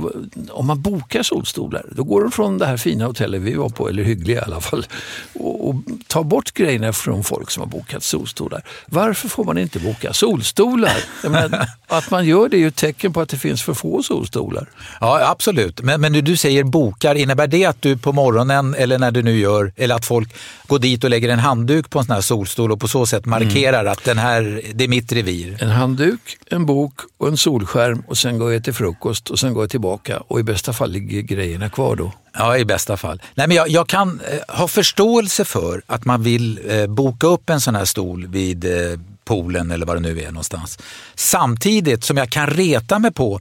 Om 0.52 0.68
man 0.68 0.82
bokar 0.82 1.24
solstolar, 1.24 1.86
då 1.92 2.04
går 2.04 2.22
de 2.22 2.32
från 2.32 2.58
det 2.58 2.66
här 2.66 2.78
fina 2.78 3.06
hotellet 3.06 3.42
vi 3.42 3.54
var 3.54 3.70
på, 3.70 3.90
eller 3.90 4.04
hyggliga 4.04 4.42
i 4.42 4.44
alla 4.44 4.62
fall, 4.62 4.86
och, 5.34 5.70
och 5.70 5.76
tar 6.08 6.24
bort 6.24 6.54
grejerna 6.54 6.94
från 6.94 7.24
folk 7.24 7.52
som 7.52 7.62
har 7.62 7.68
bokat 7.68 8.04
solstolar. 8.04 8.64
Varför 8.86 9.30
får 9.30 9.44
man 9.44 9.58
inte 9.58 9.80
boka 9.80 10.14
solstolar? 10.14 10.98
Menar, 11.24 11.68
att 11.88 12.12
man 12.12 12.26
gör 12.26 12.50
det 12.50 12.58
är 12.58 12.60
ju 12.60 12.68
ett 12.68 12.76
tecken 12.76 13.14
på 13.14 13.22
att 13.22 13.30
det 13.30 13.38
finns 13.38 13.64
för 13.64 13.74
få 13.74 14.04
solstolar. 14.04 14.70
Ja, 15.02 15.30
absolut. 15.32 15.82
Men, 15.82 16.02
men 16.02 16.12
när 16.12 16.22
du 16.22 16.38
säger 16.38 16.64
bokar, 16.64 17.16
innebär 17.16 17.48
det 17.48 17.66
att 17.66 17.82
du 17.82 17.98
på 17.98 18.12
morgonen 18.12 18.76
eller 18.76 19.00
när 19.00 19.12
du 19.12 19.22
nu 19.22 19.40
gör, 19.40 19.72
eller 19.76 19.96
att 19.96 20.06
folk 20.06 20.36
går 20.68 20.80
dit 20.80 21.04
och 21.04 21.10
lägger 21.10 21.30
en 21.30 21.40
handduk 21.40 21.90
på 21.90 22.00
en 22.00 22.06
sån 22.06 22.14
här 22.14 22.22
solstol 22.22 22.72
och 22.72 22.80
på 22.80 22.88
så 22.98 23.06
sätt 23.06 23.26
markerar 23.26 23.86
att 23.86 24.04
den 24.04 24.18
här, 24.18 24.62
det 24.74 24.84
är 24.84 24.88
mitt 24.88 25.12
revir? 25.12 25.58
En 25.64 25.70
handduk, 25.70 26.38
en 26.50 26.66
bok 26.66 26.94
och 27.18 27.28
en 27.28 27.38
solskärm 27.38 28.04
och 28.08 28.18
sen 28.18 28.38
går 28.38 28.54
jag 28.54 28.64
till 28.64 28.74
frukost 28.74 29.30
och 29.30 29.40
sen 29.40 29.54
går 29.54 29.64
jag 29.64 29.70
tillbaka 29.70 30.20
och 30.28 30.40
i 30.40 30.44
bästa 30.44 30.74
fall 30.74 30.92
ligger 30.92 31.22
grejerna 31.22 31.70
kvar 31.70 31.96
då. 31.96 32.12
Ja, 32.34 32.58
i 32.58 32.66
bästa 32.66 32.98
fall. 32.98 33.22
Nej, 33.36 33.48
men 33.48 33.58
jag, 33.58 33.70
jag 33.70 33.88
kan 33.88 34.22
eh, 34.32 34.56
ha 34.58 34.68
förståelse 34.68 35.46
för 35.46 35.82
att 35.86 36.06
man 36.06 36.24
vill 36.24 36.60
eh, 36.68 36.88
boka 36.88 37.28
upp 37.28 37.50
en 37.50 37.62
sån 37.62 37.76
här 37.76 37.86
stol 37.86 38.28
vid 38.28 38.66
eh, 38.66 39.00
poolen 39.26 39.72
eller 39.72 39.86
vad 39.86 39.96
det 39.96 40.00
nu 40.00 40.22
är 40.22 40.28
någonstans. 40.28 40.80
Samtidigt 41.16 42.04
som 42.04 42.18
jag 42.18 42.30
kan 42.30 42.48
reta 42.48 43.00
mig 43.00 43.12
på 43.12 43.40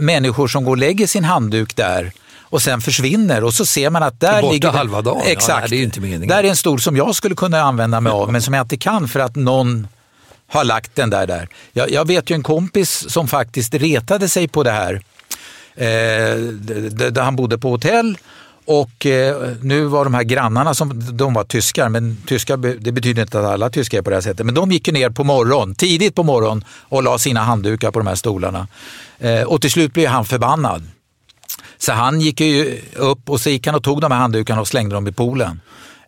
människor 0.00 0.48
som 0.48 0.64
går 0.64 0.70
och 0.70 0.78
lägger 0.78 1.06
sin 1.06 1.24
handduk 1.24 1.76
där 1.76 2.12
och 2.52 2.62
sen 2.62 2.80
försvinner 2.80 3.44
och 3.44 3.54
så 3.54 3.66
ser 3.66 3.90
man 3.90 4.02
att 4.02 4.20
där 4.20 4.42
Borta 4.42 4.52
ligger... 4.52 4.70
halva 4.70 5.02
dagen. 5.02 5.22
Ja, 5.24 5.30
Exakt. 5.30 5.60
nej, 5.60 5.70
det 5.70 5.76
är 5.76 5.84
inte 5.84 6.00
meningen. 6.00 6.28
Där 6.28 6.44
är 6.44 6.48
en 6.48 6.56
stol 6.56 6.80
som 6.80 6.96
jag 6.96 7.14
skulle 7.14 7.34
kunna 7.34 7.60
använda 7.60 8.00
mig 8.00 8.12
av 8.12 8.32
men 8.32 8.42
som 8.42 8.54
jag 8.54 8.64
inte 8.64 8.76
kan 8.76 9.08
för 9.08 9.20
att 9.20 9.36
någon 9.36 9.88
har 10.48 10.64
lagt 10.64 10.96
den 10.96 11.10
där. 11.10 11.26
där. 11.26 11.48
Jag, 11.72 11.90
jag 11.90 12.06
vet 12.06 12.30
ju 12.30 12.34
en 12.34 12.42
kompis 12.42 13.10
som 13.10 13.28
faktiskt 13.28 13.74
retade 13.74 14.28
sig 14.28 14.48
på 14.48 14.62
det 14.62 14.70
här. 14.70 14.94
Eh, 15.74 16.36
där 17.10 17.22
han 17.22 17.36
bodde 17.36 17.58
på 17.58 17.70
hotell 17.70 18.18
och 18.64 19.06
eh, 19.06 19.50
nu 19.60 19.84
var 19.84 20.04
de 20.04 20.14
här 20.14 20.22
grannarna, 20.22 20.74
som, 20.74 21.16
de 21.16 21.34
var 21.34 21.44
tyskar, 21.44 21.88
men 21.88 22.16
tyskar, 22.26 22.56
det 22.56 22.92
betyder 22.92 23.22
inte 23.22 23.40
att 23.40 23.46
alla 23.46 23.70
tyskar 23.70 23.98
är 23.98 24.02
på 24.02 24.10
det 24.10 24.16
här 24.16 24.20
sättet, 24.20 24.46
men 24.46 24.54
de 24.54 24.72
gick 24.72 24.86
ju 24.86 24.92
ner 24.92 25.10
på 25.10 25.24
morgon, 25.24 25.74
tidigt 25.74 26.14
på 26.14 26.22
morgon 26.22 26.64
och 26.70 27.02
la 27.02 27.18
sina 27.18 27.40
handdukar 27.40 27.90
på 27.90 27.98
de 27.98 28.06
här 28.06 28.14
stolarna. 28.14 28.68
Eh, 29.18 29.42
och 29.42 29.60
till 29.60 29.70
slut 29.70 29.92
blev 29.92 30.08
han 30.08 30.24
förbannad. 30.24 30.82
Så 31.78 31.92
han 31.92 32.20
gick 32.20 32.40
ju 32.40 32.80
upp 32.96 33.30
och 33.30 33.40
så 33.40 33.50
gick 33.50 33.66
han 33.66 33.74
och 33.74 33.84
tog 33.84 34.00
de 34.00 34.12
här 34.12 34.18
handdukarna 34.18 34.60
och 34.60 34.68
slängde 34.68 34.94
dem 34.94 35.08
i 35.08 35.12
poolen. 35.12 35.60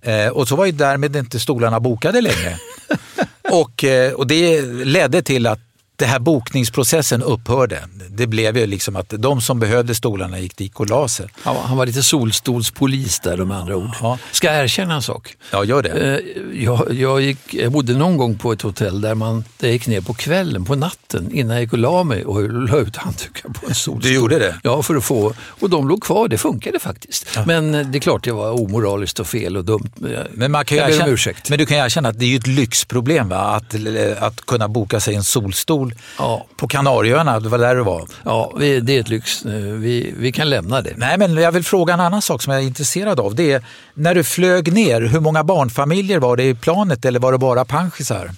Eh, 0.03 0.29
och 0.29 0.49
så 0.49 0.57
var 0.57 0.67
ju 0.67 0.73
därmed 0.73 1.17
inte 1.17 1.41
stolarna 1.41 1.81
bokade 1.81 2.21
längre. 2.21 2.59
och, 3.51 3.85
eh, 3.85 4.13
och 4.13 4.27
det 4.27 4.63
ledde 4.63 5.23
till 5.23 5.47
att 5.47 5.61
det 5.97 6.05
här 6.07 6.19
bokningsprocessen 6.19 7.23
upphörde. 7.23 7.83
Det 8.09 8.27
blev 8.27 8.57
ju 8.59 8.67
liksom 8.67 8.97
att 8.97 9.09
de 9.19 9.41
som 9.41 9.61
behövde 9.61 9.95
stolarna 9.95 10.39
gick 10.39 10.57
dit 10.57 10.73
och 10.77 10.91
la 10.91 11.09
sig. 11.09 11.27
Han 11.43 11.55
var, 11.55 11.63
han 11.63 11.77
var 11.77 11.87
lite 11.87 12.03
solstolspolis 12.03 13.21
där 13.21 13.37
med 13.37 13.57
andra 13.57 13.77
ord. 13.77 13.91
Ja. 14.01 14.19
Ska 14.33 14.47
jag 14.47 14.65
erkänna 14.65 14.95
en 14.95 15.03
sak? 15.03 15.37
Ja, 15.53 15.65
gör 15.65 15.83
det. 15.83 15.89
Eh, 15.91 16.63
Jag, 16.65 16.95
jag, 16.95 17.21
gick, 17.21 17.55
jag 17.55 17.73
bodde 17.73 17.95
någon 17.95 18.17
gång 18.17 18.39
på 18.39 18.53
ett 18.53 18.63
hotell 18.63 19.01
där, 19.01 19.15
man, 19.15 19.45
jag 19.59 19.71
gick 19.73 19.87
ner 19.87 20.01
på 20.01 20.15
kvällen, 20.15 20.65
på 20.65 20.75
natten, 20.75 21.31
innan 21.33 21.57
jag 21.57 21.63
gick 21.63 21.73
och 21.73 21.79
la 21.79 22.05
mig 22.05 22.25
och 22.25 22.51
la 22.53 22.77
ut 22.79 22.97
handdukar 22.97 23.49
på 23.49 23.67
en 23.69 23.75
solstol. 23.75 24.01
Du 24.03 24.15
gjorde 24.15 24.39
det? 24.39 24.57
Ja, 24.63 24.83
för 24.83 24.95
att 24.95 25.05
få, 25.05 25.33
och 25.47 25.71
de 25.71 25.89
låg 25.89 26.03
kvar, 26.03 26.29
det 26.29 26.39
funkade 26.39 26.79
faktiskt. 26.79 27.27
Men 27.47 27.75
eh, 27.75 27.87
det 27.87 27.99
är 27.99 28.01
klart 28.01 28.25
det 28.25 28.33
var 28.33 28.51
omoraliskt 28.63 29.21
och 29.21 29.27
fel 29.27 29.57
och 29.57 29.65
dumt. 29.65 29.91
Men 30.33 30.53
man 30.53 30.65
kan 30.65 30.79
jag 30.79 30.91
erkänna, 30.91 31.09
ursäkt. 31.09 31.51
men 31.51 31.59
du 31.59 31.67
kan 31.67 31.77
ju 31.77 31.85
erkänna 31.85 32.09
att 32.09 32.19
det 32.19 32.25
är 32.35 32.39
ett 32.39 32.47
lyxproblem 32.47 33.29
va? 33.29 33.37
Att, 33.37 33.75
att 34.19 34.47
kunna 34.47 34.69
boka 34.69 35.01
sig 35.01 35.15
en 35.15 35.25
solstol 35.25 35.84
Ja. 36.19 36.47
på 36.57 36.69
Kanarieöarna, 36.69 37.41
det 37.41 37.49
var 37.49 37.59
där 37.59 37.75
du 37.77 37.83
var. 37.83 38.09
Ja, 38.23 38.53
vi, 38.59 38.81
det 38.81 38.97
är 38.97 39.01
ett 39.01 39.09
lyx. 39.09 39.45
nu. 39.45 39.77
Vi, 39.77 40.15
vi 40.19 40.33
kan 40.33 40.51
lämna 40.51 40.83
det. 40.83 40.93
Nej, 40.97 41.19
men 41.19 41.37
jag 41.37 41.53
vill 41.53 41.65
fråga 41.65 41.95
en 41.95 42.01
annan 42.01 42.23
sak 42.23 42.43
som 42.43 42.53
jag 42.53 42.63
är 42.63 42.67
intresserad 42.67 43.21
av. 43.21 43.35
Det 43.35 43.53
är, 43.53 43.65
när 43.95 44.15
du 44.15 44.25
flög 44.25 44.73
ner, 44.73 45.01
hur 45.01 45.21
många 45.21 45.45
barnfamiljer 45.45 46.19
var 46.19 46.37
det 46.37 46.45
i 46.45 46.55
planet 46.55 47.05
eller 47.05 47.21
var 47.21 47.33
det 47.33 47.39
bara 47.39 47.65
panschisar? 47.65 48.31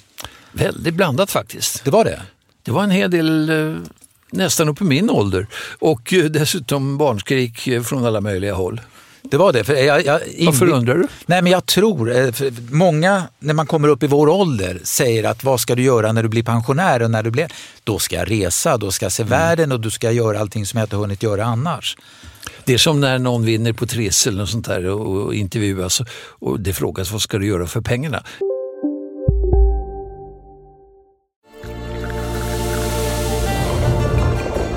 Väldigt 0.53 0.95
blandat 0.95 1.31
faktiskt. 1.31 1.85
Det 1.85 1.91
var 1.91 2.05
det? 2.05 2.21
Det 2.63 2.73
var 2.73 2.83
en 2.83 2.91
hel 2.91 3.11
del 3.11 3.51
eh, 3.51 3.77
nästan 4.31 4.69
upp 4.69 4.81
i 4.81 4.85
min 4.85 5.11
ålder 5.11 5.47
och 5.79 6.13
eh, 6.13 6.25
dessutom 6.25 6.99
barnskrik 6.99 7.67
eh, 7.69 7.83
från 7.83 8.07
alla 8.07 8.21
möjliga 8.21 8.55
håll. 8.55 8.81
Det 9.31 9.37
var 9.37 9.53
det. 9.53 9.65
För 9.65 9.75
jag, 9.75 10.05
jag, 10.07 10.21
Varför 10.47 10.69
undrar 10.71 10.95
du? 10.95 11.07
Nej, 11.27 11.43
men 11.43 11.53
jag 11.53 11.67
tror, 11.67 12.17
eh, 12.17 12.33
många 12.71 13.23
när 13.39 13.55
man 13.55 13.67
kommer 13.67 13.89
upp 13.89 14.03
i 14.03 14.07
vår 14.07 14.29
ålder 14.29 14.81
säger 14.85 15.25
att 15.25 15.45
vad 15.45 15.61
ska 15.61 15.75
du 15.75 15.83
göra 15.83 16.13
när 16.13 16.23
du 16.23 16.29
blir 16.29 16.43
pensionär 16.43 17.03
och 17.03 17.11
när 17.11 17.23
du 17.23 17.31
blir... 17.31 17.49
Då 17.85 17.99
ska 17.99 18.17
jag 18.17 18.31
resa, 18.31 18.77
då 18.77 18.91
ska 18.91 19.05
jag 19.05 19.13
se 19.13 19.23
Mm. 19.23 19.31
världen 19.39 19.73
och 19.73 19.81
du 19.81 19.91
ska 19.91 20.11
göra 20.11 20.41
allting 20.41 20.67
som 20.67 20.79
jag 20.79 20.85
inte 20.87 20.97
hunnit 20.97 21.23
göra 21.23 21.45
annars. 21.45 21.97
Det 22.65 22.75
är 22.75 22.79
som 22.79 23.01
när 23.01 23.19
någon 23.19 23.45
vinner 23.45 23.73
på 23.73 23.85
eller 23.85 24.33
något 24.33 24.49
sånt 24.49 24.67
där 24.67 24.87
och, 24.87 25.25
och 25.25 25.35
intervjuas 25.35 26.03
och 26.29 26.61
det 26.61 26.73
frågas 26.73 27.13
vad 27.13 27.23
ska 27.23 27.39
du 27.39 27.47
göra 27.47 27.67
för 27.67 27.81
pengarna? 27.81 28.23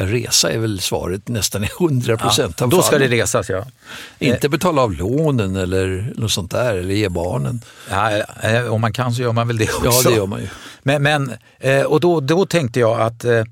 Resa 0.00 0.50
är 0.52 0.58
väl 0.58 0.80
svaret 0.80 1.28
nästan 1.28 1.64
i 1.64 1.68
100 1.80 2.16
procent 2.16 2.54
Ja, 2.58 2.64
av 2.64 2.70
då 2.70 2.82
ska 2.82 2.98
det 2.98 3.08
resas, 3.08 3.48
ja. 3.48 3.64
Inte 4.18 4.48
betala 4.48 4.82
av 4.82 4.92
lånen 4.92 5.56
eller 5.56 6.12
något 6.16 6.30
sånt 6.32 6.50
där, 6.50 6.74
eller 6.74 6.94
ge 6.94 7.08
barnen. 7.08 7.60
ja. 7.90 8.10
eh, 8.42 8.64
Om 8.74 8.80
man 8.80 8.92
kan 8.92 9.14
så 9.14 9.22
gör 9.22 9.32
man 9.32 9.46
väl 9.48 9.56
det 9.58 9.72
också. 9.74 9.84
Ja, 10.04 10.10
det 10.10 10.16
gör 10.16 10.26
man 10.26 10.40
ju. 10.40 10.48
Men, 10.82 11.02
men, 11.02 11.32
eh, 11.60 11.82
och 11.82 12.00
då, 12.00 12.20
då 12.20 12.46
tänkte 12.46 12.80
jag 12.80 13.00
att 13.00 13.24
eh, 13.24 13.44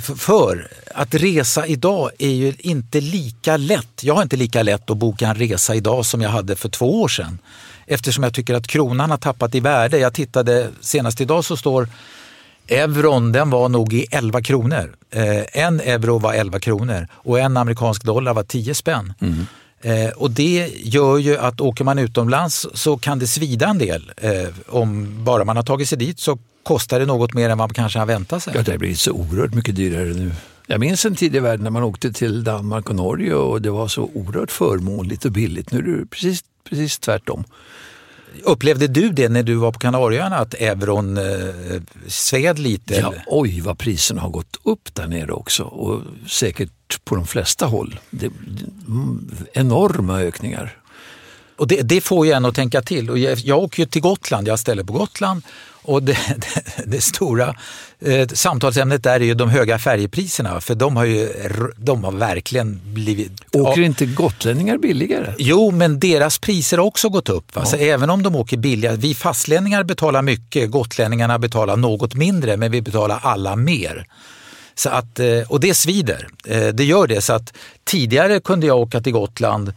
för- 0.00 0.14
för 0.14 0.68
att 0.94 1.14
resa 1.14 1.66
idag 1.66 2.10
är 2.18 2.28
ju 2.30 2.54
inte 2.58 3.00
lika 3.00 3.56
lätt. 3.56 4.02
Jag 4.02 4.14
har 4.14 4.22
inte 4.22 4.36
lika 4.36 4.62
lätt 4.62 4.90
att 4.90 4.96
boka 4.96 5.28
en 5.28 5.34
resa 5.34 5.74
idag 5.74 6.06
som 6.06 6.22
jag 6.22 6.30
hade 6.30 6.56
för 6.56 6.68
två 6.68 7.02
år 7.02 7.08
sedan. 7.08 7.38
Eftersom 7.86 8.24
jag 8.24 8.34
tycker 8.34 8.54
att 8.54 8.66
kronan 8.66 9.10
har 9.10 9.18
tappat 9.18 9.54
i 9.54 9.60
värde. 9.60 9.98
Jag 9.98 10.12
tittade 10.14 10.68
senast 10.80 11.20
idag 11.20 11.44
så 11.44 11.56
står 11.56 11.88
Euron 12.68 13.32
den 13.32 13.50
var 13.50 13.68
nog 13.68 13.92
i 13.92 14.06
11 14.10 14.42
kronor. 14.42 14.96
Eh, 15.10 15.62
en 15.64 15.80
euro 15.80 16.18
var 16.18 16.34
11 16.34 16.60
kronor 16.60 17.08
och 17.12 17.38
en 17.40 17.56
amerikansk 17.56 18.04
dollar 18.04 18.34
var 18.34 18.42
10 18.42 18.74
spänn. 18.74 19.14
Eh, 19.82 20.10
och 20.16 20.30
det 20.30 20.70
gör 20.74 21.18
ju 21.18 21.38
att 21.38 21.60
åker 21.60 21.84
man 21.84 21.98
utomlands 21.98 22.66
så 22.74 22.96
kan 22.96 23.18
det 23.18 23.26
svida 23.26 23.66
en 23.66 23.78
del. 23.78 24.12
Eh, 24.16 24.48
om 24.66 25.08
bara 25.24 25.44
man 25.44 25.56
har 25.56 25.62
tagit 25.62 25.88
sig 25.88 25.98
dit 25.98 26.20
så 26.20 26.38
kostar 26.62 27.00
det 27.00 27.06
något 27.06 27.34
mer 27.34 27.50
än 27.50 27.58
vad 27.58 27.68
man 27.68 27.74
kanske 27.74 27.98
har 27.98 28.06
väntat 28.06 28.42
sig. 28.42 28.52
Ja, 28.56 28.62
det 28.62 28.70
har 28.72 28.78
blivit 28.78 29.00
så 29.00 29.12
oerhört 29.12 29.54
mycket 29.54 29.76
dyrare 29.76 30.04
nu. 30.14 30.32
Jag 30.66 30.80
minns 30.80 31.04
en 31.04 31.14
tid 31.14 31.36
i 31.36 31.38
världen 31.38 31.64
när 31.64 31.70
man 31.70 31.82
åkte 31.82 32.12
till 32.12 32.44
Danmark 32.44 32.90
och 32.90 32.96
Norge 32.96 33.34
och 33.34 33.62
det 33.62 33.70
var 33.70 33.88
så 33.88 34.10
oerhört 34.14 34.50
förmånligt 34.50 35.24
och 35.24 35.32
billigt. 35.32 35.72
Nu 35.72 35.78
är 35.78 35.82
det 35.82 36.06
precis, 36.06 36.44
precis 36.68 36.98
tvärtom. 36.98 37.44
Upplevde 38.42 38.86
du 38.86 39.08
det 39.08 39.28
när 39.28 39.42
du 39.42 39.54
var 39.54 39.72
på 39.72 39.78
Kanarieöarna 39.78 40.36
att 40.36 40.54
euron 40.54 41.16
eh, 41.18 41.22
sved 42.06 42.58
lite? 42.58 42.94
Ja, 42.94 43.14
oj, 43.26 43.60
vad 43.60 43.78
priserna 43.78 44.20
har 44.20 44.30
gått 44.30 44.56
upp 44.62 44.94
där 44.94 45.06
nere 45.06 45.32
också 45.32 45.62
och 45.62 46.02
säkert 46.28 47.04
på 47.04 47.14
de 47.14 47.26
flesta 47.26 47.66
håll. 47.66 48.00
Det, 48.10 48.26
mm, 48.88 49.30
enorma 49.52 50.20
ökningar. 50.20 50.76
Och 51.56 51.68
det, 51.68 51.82
det 51.82 52.00
får 52.00 52.26
ju 52.26 52.32
en 52.32 52.44
att 52.44 52.54
tänka 52.54 52.82
till. 52.82 53.10
Och 53.10 53.18
jag, 53.18 53.38
jag 53.38 53.58
åker 53.58 53.82
ju 53.82 53.86
till 53.86 54.02
Gotland, 54.02 54.48
jag 54.48 54.52
har 54.52 54.56
ställe 54.56 54.84
på 54.84 54.92
Gotland 54.92 55.42
och 55.84 56.02
det, 56.02 56.18
det, 56.36 56.84
det 56.86 57.00
stora 57.00 57.54
eh, 58.00 58.28
samtalsämnet 58.28 59.02
där 59.02 59.20
är 59.20 59.24
ju 59.24 59.34
de 59.34 59.50
höga 59.50 59.78
färjepriserna 59.78 60.60
för 60.60 60.74
de 60.74 60.96
har 60.96 61.04
ju 61.04 61.28
de 61.76 62.04
har 62.04 62.12
verkligen 62.12 62.80
blivit... 62.84 63.32
Åker 63.52 63.80
Ja, 63.80 63.86
inte 63.86 64.06
gotlänningar 64.06 64.78
billigare? 64.78 65.34
Jo, 65.38 65.70
men 65.70 66.00
deras 66.00 66.38
priser 66.38 66.78
har 66.78 66.84
också 66.84 67.08
gått 67.08 67.28
upp. 67.28 67.54
Va? 67.54 67.64
Så 67.64 67.76
även 67.76 68.10
om 68.10 68.22
de 68.22 68.36
åker 68.36 68.56
billigare, 68.56 68.96
vi 68.96 69.14
fastlänningar 69.14 69.84
betalar 69.84 70.22
mycket, 70.22 70.70
gotlänningarna 70.70 71.38
betalar 71.38 71.76
något 71.76 72.14
mindre 72.14 72.56
men 72.56 72.72
vi 72.72 72.82
betalar 72.82 73.20
alla 73.22 73.56
mer. 73.56 74.06
Så 74.74 74.88
att, 74.88 75.20
eh, 75.20 75.40
och 75.48 75.60
det 75.60 75.74
svider, 75.74 76.28
Eh, 76.44 76.68
det 76.68 76.84
gör 76.84 77.06
det. 77.06 77.20
Så 77.20 77.32
att 77.32 77.52
tidigare 77.84 78.40
kunde 78.40 78.66
jag 78.66 78.78
åka 78.78 79.00
till 79.00 79.12
Gotland 79.12 79.72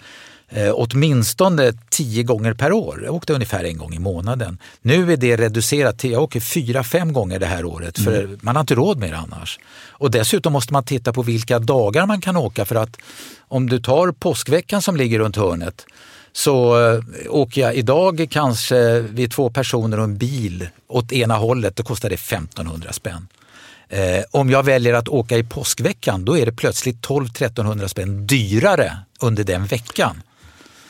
eh, 0.52 0.72
åtminstone 0.74 1.74
tio 1.90 2.24
gånger 2.24 2.54
per 2.54 2.72
år. 2.72 3.02
Jag 3.06 3.16
åkte 3.16 3.34
ungefär 3.34 3.64
en 3.64 3.78
gång 3.78 3.94
i 3.94 4.00
månaden. 4.00 4.58
Nu 4.82 5.14
är 5.14 5.18
det 5.18 5.38
reducerat 5.38 6.00
till, 6.00 6.12
jag 6.12 6.24
åker 6.24 6.40
fyra, 6.40 6.84
fem 6.84 7.14
gånger 7.14 7.40
det 7.40 7.46
här 7.46 7.66
året 7.66 8.00
för 8.00 8.38
man 8.42 8.56
har 8.56 8.62
inte 8.62 8.76
råd 8.76 8.98
med 8.98 9.12
det 9.12 9.18
annars. 9.18 9.60
Och 9.90 10.12
dessutom 10.12 10.54
måste 10.54 10.74
man 10.74 10.84
titta 10.84 11.14
på 11.14 11.24
vilka 11.24 11.60
dagar 11.60 12.06
man 12.06 12.22
kan 12.22 12.38
åka 12.38 12.66
för 12.66 12.76
att 12.76 12.98
om 13.48 13.70
du 13.70 13.80
tar 13.80 14.12
påskveckan 14.12 14.82
som 14.82 14.96
ligger 14.96 15.20
runt 15.20 15.36
hörnet 15.36 15.86
så 16.34 16.88
eh, 16.88 17.02
åker 17.30 17.62
jag 17.62 17.76
idag 17.76 18.28
kanske 18.30 19.00
vid 19.00 19.32
två 19.32 19.50
personer 19.50 19.98
och 19.98 20.04
en 20.04 20.18
bil 20.18 20.70
åt 20.88 21.12
ena 21.12 21.36
hållet, 21.36 21.76
då 21.76 21.84
kostar 21.84 22.10
det 22.10 22.16
1500 22.16 22.94
spänn. 22.94 23.28
Eh, 23.90 24.24
om 24.32 24.50
jag 24.50 24.64
väljer 24.64 24.94
att 24.94 25.08
åka 25.08 25.38
i 25.38 25.44
påskveckan 25.44 26.26
då 26.26 26.38
är 26.38 26.46
det 26.46 26.52
plötsligt 26.52 27.08
12-1300 27.08 27.88
spänn 27.88 28.28
dyrare 28.28 28.98
under 29.20 29.44
den 29.44 29.66
veckan. 29.66 30.22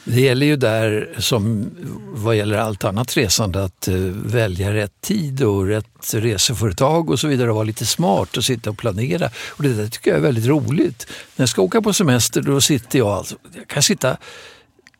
Det 0.10 0.22
gäller 0.22 0.46
ju 0.46 0.56
där 0.56 1.10
som 1.18 1.72
vad 2.14 2.36
gäller 2.36 2.58
allt 2.58 2.84
annat 2.84 3.18
resande 3.18 3.64
att 3.64 3.88
eh, 3.88 3.96
välja 4.14 4.74
rätt 4.74 5.02
tid 5.02 5.44
och 5.44 5.66
rätt 5.68 6.14
reseföretag 6.14 7.10
och 7.10 7.20
så 7.20 7.28
vidare 7.28 7.50
och 7.50 7.56
vara 7.56 7.66
lite 7.66 7.86
smart 7.86 8.38
och 8.38 8.44
sitta 8.44 8.70
och 8.70 8.78
planera. 8.78 9.30
Och 9.50 9.64
det 9.64 9.74
där 9.74 9.88
tycker 9.88 10.10
jag 10.12 10.18
är 10.18 10.24
väldigt 10.24 10.46
roligt. 10.46 11.08
När 11.36 11.44
jag 11.44 11.50
ska 11.50 11.62
åka 11.62 11.82
på 11.82 11.94
semester 11.94 12.42
då 12.42 12.62
sitter 12.62 13.00
jag, 13.00 13.08
alltså, 13.08 13.36
jag 13.56 13.68
kan 13.68 13.84
sitta 13.84 14.18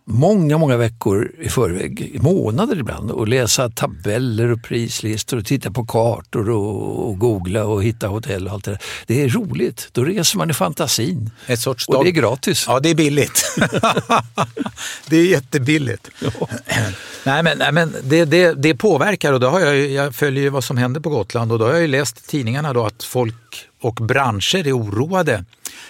många, 0.10 0.58
många 0.58 0.78
veckor 0.78 1.32
i 1.40 1.50
förväg, 1.50 2.20
månader 2.22 2.80
ibland 2.80 3.12
och 3.12 3.28
läsa 3.28 3.70
tabeller 3.70 4.52
och 4.52 4.64
prislistor 4.64 5.38
och 5.38 5.46
titta 5.46 5.72
på 5.72 5.86
kartor 5.86 6.50
och, 6.50 7.10
och 7.10 7.20
googla 7.20 7.66
och 7.66 7.84
hitta 7.84 8.08
hotell 8.08 8.48
och 8.48 8.54
allt 8.54 8.66
det 8.66 8.72
där. 8.72 8.82
Det 9.06 9.24
är 9.24 9.30
roligt. 9.30 9.90
Då 9.92 10.04
reser 10.04 10.38
man 10.38 10.50
i 10.50 10.54
fantasin. 10.54 11.32
Ett 11.48 11.60
sorts 11.60 11.88
Och 11.88 12.04
det 12.04 12.10
är 12.10 12.12
gratis. 12.12 12.66
Ja, 12.68 12.80
det 12.80 12.90
är 12.90 12.96
billigt. 12.96 13.44
det 15.08 15.18
är 15.18 15.26
jättebilligt. 15.26 16.10
nej, 17.24 17.44
men, 17.44 17.58
nej, 17.58 17.72
men 17.72 17.96
det, 18.04 18.26
det, 18.26 18.54
det 18.54 18.76
påverkar 18.76 19.34
och 19.34 19.40
då 19.40 19.48
har 19.48 19.60
jag, 19.60 19.78
jag 19.78 20.16
följer 20.16 20.44
ju 20.44 20.50
vad 20.50 20.64
som 20.64 20.78
händer 20.78 21.02
på 21.02 21.10
Gotland 21.10 21.52
och 21.52 21.60
då 21.60 21.66
har 21.66 21.72
jag 21.72 21.82
ju 21.82 21.88
läst 21.88 22.20
i 22.20 22.28
tidningarna 22.28 22.74
då 22.74 22.86
att 22.86 23.04
folk 23.04 23.67
och 23.82 23.96
branscher 23.96 24.68
är 24.68 24.78
oroade 24.78 25.46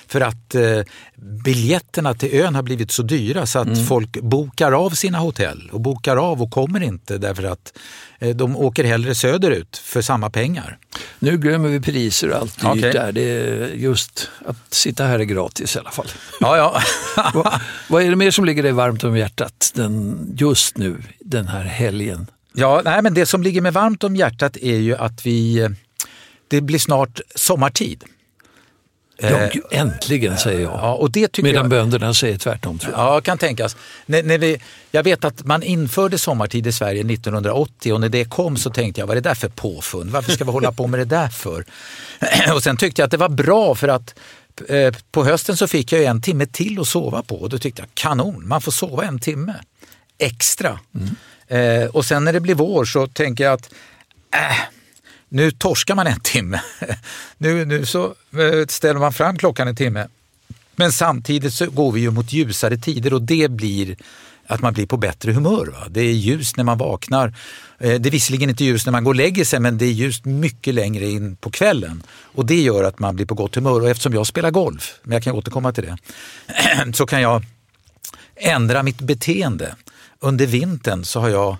för 0.07 0.21
att 0.21 0.55
eh, 0.55 0.81
biljetterna 1.15 2.13
till 2.13 2.35
ön 2.35 2.55
har 2.55 2.63
blivit 2.63 2.91
så 2.91 3.03
dyra 3.03 3.45
så 3.45 3.59
att 3.59 3.87
folk 3.87 4.21
bokar 4.21 4.71
av 4.71 4.89
sina 4.89 5.17
hotell 5.17 5.69
och 5.73 5.81
bokar 5.81 6.17
av 6.17 6.41
och 6.41 6.51
kommer 6.51 6.83
inte 6.83 7.17
därför 7.17 7.43
att 7.43 7.77
eh, 8.19 8.35
de 8.35 8.55
åker 8.57 8.83
hellre 8.83 9.15
söderut 9.15 9.77
för 9.77 10.01
samma 10.01 10.29
pengar. 10.29 10.77
Nu 11.19 11.37
glömmer 11.37 11.69
vi 11.69 11.81
priser 11.81 12.29
och 12.29 12.35
allt 12.35 12.63
Okej. 12.63 12.93
där. 12.93 13.11
Det 13.11 13.21
är 13.21 13.67
just 13.67 14.29
att 14.45 14.73
sitta 14.73 15.05
här 15.05 15.19
är 15.19 15.23
gratis 15.23 15.75
i 15.75 15.79
alla 15.79 15.91
fall. 15.91 16.07
Ja, 16.39 16.57
ja. 16.57 16.81
vad, 17.33 17.61
vad 17.87 18.03
är 18.03 18.09
det 18.09 18.15
mer 18.15 18.31
som 18.31 18.45
ligger 18.45 18.63
dig 18.63 18.71
varmt 18.71 19.03
om 19.03 19.17
hjärtat 19.17 19.71
den, 19.75 20.17
just 20.37 20.77
nu, 20.77 20.97
den 21.19 21.47
här 21.47 21.63
helgen? 21.63 22.27
Ja, 22.53 22.81
nej, 22.85 23.01
men 23.01 23.13
det 23.13 23.25
som 23.25 23.43
ligger 23.43 23.61
mig 23.61 23.71
varmt 23.71 24.03
om 24.03 24.15
hjärtat 24.15 24.57
är 24.57 24.77
ju 24.77 24.95
att 24.95 25.25
vi, 25.25 25.59
eh, 25.59 25.69
det 26.47 26.61
blir 26.61 26.79
snart 26.79 27.21
sommartid. 27.35 28.03
Ja, 28.03 28.17
Eh, 29.29 29.49
äntligen 29.71 30.37
säger 30.37 30.61
jag. 30.61 30.73
Ja, 30.73 30.93
och 30.93 31.11
det 31.11 31.27
tycker 31.27 31.43
Medan 31.49 31.63
jag, 31.63 31.69
bönderna 31.69 32.13
säger 32.13 32.37
tvärtom 32.37 32.79
tror 32.79 32.93
jag. 32.93 33.01
Ja, 33.01 33.21
kan 33.21 33.37
tänkas. 33.37 33.75
När, 34.05 34.23
när 34.23 34.37
vi, 34.37 34.61
jag 34.91 35.03
vet 35.03 35.25
att 35.25 35.45
man 35.45 35.63
införde 35.63 36.17
sommartid 36.17 36.67
i 36.67 36.71
Sverige 36.71 37.13
1980 37.13 37.93
och 37.93 38.01
när 38.01 38.09
det 38.09 38.25
kom 38.25 38.57
så 38.57 38.69
tänkte 38.69 39.01
jag, 39.01 39.07
vad 39.07 39.17
är 39.17 39.21
det 39.21 39.29
där 39.29 39.35
för 39.35 39.49
påfund? 39.49 40.09
Varför 40.11 40.31
ska 40.31 40.45
vi 40.45 40.51
hålla 40.51 40.71
på 40.71 40.87
med 40.87 40.99
det 40.99 41.05
där 41.05 41.27
för? 41.27 41.65
Och 42.53 42.63
sen 42.63 42.77
tyckte 42.77 43.01
jag 43.01 43.05
att 43.05 43.11
det 43.11 43.17
var 43.17 43.29
bra 43.29 43.75
för 43.75 43.87
att 43.87 44.19
eh, 44.67 44.93
på 45.11 45.23
hösten 45.23 45.57
så 45.57 45.67
fick 45.67 45.91
jag 45.91 46.03
en 46.03 46.21
timme 46.21 46.45
till 46.45 46.79
att 46.79 46.87
sova 46.87 47.23
på 47.23 47.35
och 47.35 47.49
då 47.49 47.57
tyckte 47.57 47.81
jag 47.81 47.89
kanon, 47.93 48.47
man 48.47 48.61
får 48.61 48.71
sova 48.71 49.03
en 49.03 49.19
timme 49.19 49.53
extra. 50.17 50.79
Eh, 51.47 51.85
och 51.85 52.05
sen 52.05 52.23
när 52.23 52.33
det 52.33 52.39
blir 52.39 52.55
vår 52.55 52.85
så 52.85 53.07
tänker 53.07 53.43
jag 53.43 53.53
att 53.53 53.69
äh, 54.33 54.57
nu 55.29 55.51
torskar 55.51 55.95
man 55.95 56.07
en 56.07 56.19
timme. 56.19 56.61
nu, 57.37 57.65
nu 57.65 57.85
så 57.85 58.05
eh, 58.37 58.67
ställer 58.67 58.99
man 58.99 59.13
fram 59.13 59.37
klockan 59.37 59.67
en 59.67 59.75
timme. 59.75 60.07
Men 60.75 60.91
samtidigt 60.91 61.53
så 61.53 61.69
går 61.69 61.91
vi 61.91 62.01
ju 62.01 62.11
mot 62.11 62.33
ljusare 62.33 62.77
tider 62.77 63.13
och 63.13 63.21
det 63.21 63.51
blir 63.51 63.95
att 64.47 64.61
man 64.61 64.73
blir 64.73 64.85
på 64.85 64.97
bättre 64.97 65.31
humör. 65.31 65.65
Va? 65.65 65.87
Det 65.89 66.01
är 66.01 66.11
ljust 66.11 66.57
när 66.57 66.63
man 66.63 66.77
vaknar. 66.77 67.27
Eh, 67.79 68.01
det 68.01 68.09
är 68.09 68.11
visserligen 68.11 68.49
inte 68.49 68.63
ljust 68.63 68.85
när 68.85 68.91
man 68.91 69.03
går 69.03 69.11
och 69.11 69.15
lägger 69.15 69.45
sig 69.45 69.59
men 69.59 69.77
det 69.77 69.85
är 69.85 69.91
ljust 69.91 70.25
mycket 70.25 70.73
längre 70.73 71.09
in 71.09 71.35
på 71.35 71.51
kvällen. 71.51 72.03
Och 72.09 72.45
det 72.45 72.61
gör 72.61 72.83
att 72.83 72.99
man 72.99 73.15
blir 73.15 73.25
på 73.25 73.35
gott 73.35 73.55
humör. 73.55 73.81
Och 73.81 73.89
eftersom 73.89 74.13
jag 74.13 74.27
spelar 74.27 74.51
golf, 74.51 74.99
men 75.03 75.13
jag 75.13 75.23
kan 75.23 75.35
återkomma 75.35 75.71
till 75.71 75.83
det, 75.83 75.97
så 76.93 77.05
kan 77.05 77.21
jag 77.21 77.45
ändra 78.35 78.83
mitt 78.83 79.01
beteende. 79.01 79.75
Under 80.19 80.45
vintern 80.45 81.05
så 81.05 81.19
har 81.19 81.29
jag 81.29 81.57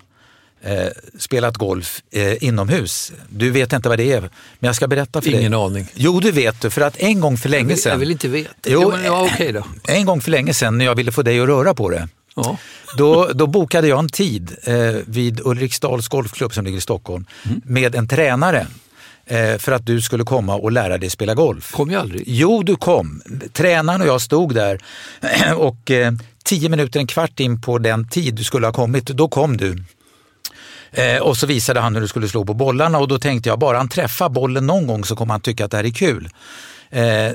eh, 0.62 0.86
spelat 1.18 1.56
golf 1.56 2.02
eh, 2.10 2.44
inomhus. 2.44 3.12
Du 3.28 3.50
vet 3.50 3.72
inte 3.72 3.88
vad 3.88 3.98
det 3.98 4.12
är, 4.12 4.20
men 4.20 4.30
jag 4.58 4.76
ska 4.76 4.86
berätta 4.88 5.22
för 5.22 5.30
dig. 5.30 5.40
Ingen 5.40 5.54
aning. 5.54 5.86
Jo, 5.94 6.20
det 6.20 6.32
vet 6.32 6.60
du, 6.60 6.70
för 6.70 6.80
att 6.80 6.96
en 6.96 7.20
gång 7.20 7.36
för 7.36 7.48
länge 7.48 7.68
vill- 7.68 7.82
sedan... 7.82 7.92
jag 7.92 7.98
vill 7.98 8.10
inte 8.10 8.28
veta. 8.28 8.50
Jo, 8.66 8.80
Jo, 8.82 8.90
men 8.90 9.04
ja, 9.04 9.28
okej 9.34 9.52
då. 9.52 9.64
En 9.88 10.04
gång 10.06 10.20
för 10.20 10.30
länge 10.30 10.54
sedan 10.54 10.78
när 10.78 10.84
jag 10.84 10.94
ville 10.94 11.12
få 11.12 11.22
dig 11.22 11.40
att 11.40 11.46
röra 11.48 11.74
på 11.74 11.90
det. 11.90 12.08
Ja. 12.36 12.58
Då, 12.96 13.30
då 13.34 13.46
bokade 13.46 13.88
jag 13.88 13.98
en 13.98 14.08
tid 14.08 14.56
eh, 14.62 14.74
vid 15.06 15.40
Ulriksdals 15.44 16.08
golfklubb 16.08 16.54
som 16.54 16.64
ligger 16.64 16.78
i 16.78 16.80
Stockholm 16.80 17.24
Mm. 17.44 17.60
med 17.64 17.94
en 17.94 18.08
tränare 18.08 18.66
eh, 19.26 19.56
för 19.58 19.72
att 19.72 19.86
du 19.86 20.00
skulle 20.00 20.24
komma 20.24 20.54
och 20.54 20.72
lära 20.72 20.98
dig 20.98 21.10
spela 21.10 21.34
golf. 21.34 21.72
Kom 21.72 21.90
jag 21.90 22.00
aldrig. 22.00 22.22
Jo, 22.26 22.62
du 22.62 22.76
kom. 22.76 23.22
Tränaren 23.52 24.00
och 24.00 24.06
jag 24.06 24.20
stod 24.20 24.54
där 24.54 24.78
och 25.56 25.90
eh, 25.90 26.12
tio 26.44 26.68
minuter, 26.68 27.00
en 27.00 27.06
kvart 27.06 27.40
in 27.40 27.60
på 27.60 27.78
den 27.78 28.08
tid 28.08 28.34
du 28.34 28.44
skulle 28.44 28.66
ha 28.66 28.72
kommit, 28.72 29.04
då 29.06 29.28
kom 29.28 29.56
du. 29.56 29.82
Eh, 30.92 31.18
och 31.18 31.36
så 31.36 31.46
visade 31.46 31.80
han 31.80 31.94
hur 31.94 32.00
du 32.00 32.08
skulle 32.08 32.28
slå 32.28 32.44
på 32.44 32.54
bollarna 32.54 32.98
och 32.98 33.08
då 33.08 33.18
tänkte 33.18 33.48
jag 33.48 33.58
bara 33.58 33.76
han 33.76 33.88
träffar 33.88 34.28
bollen 34.28 34.66
någon 34.66 34.86
gång 34.86 35.04
så 35.04 35.16
kommer 35.16 35.34
han 35.34 35.40
tycka 35.40 35.64
att 35.64 35.70
det 35.70 35.76
här 35.76 35.84
är 35.84 35.90
kul. 35.90 36.28
Eh, 36.90 37.32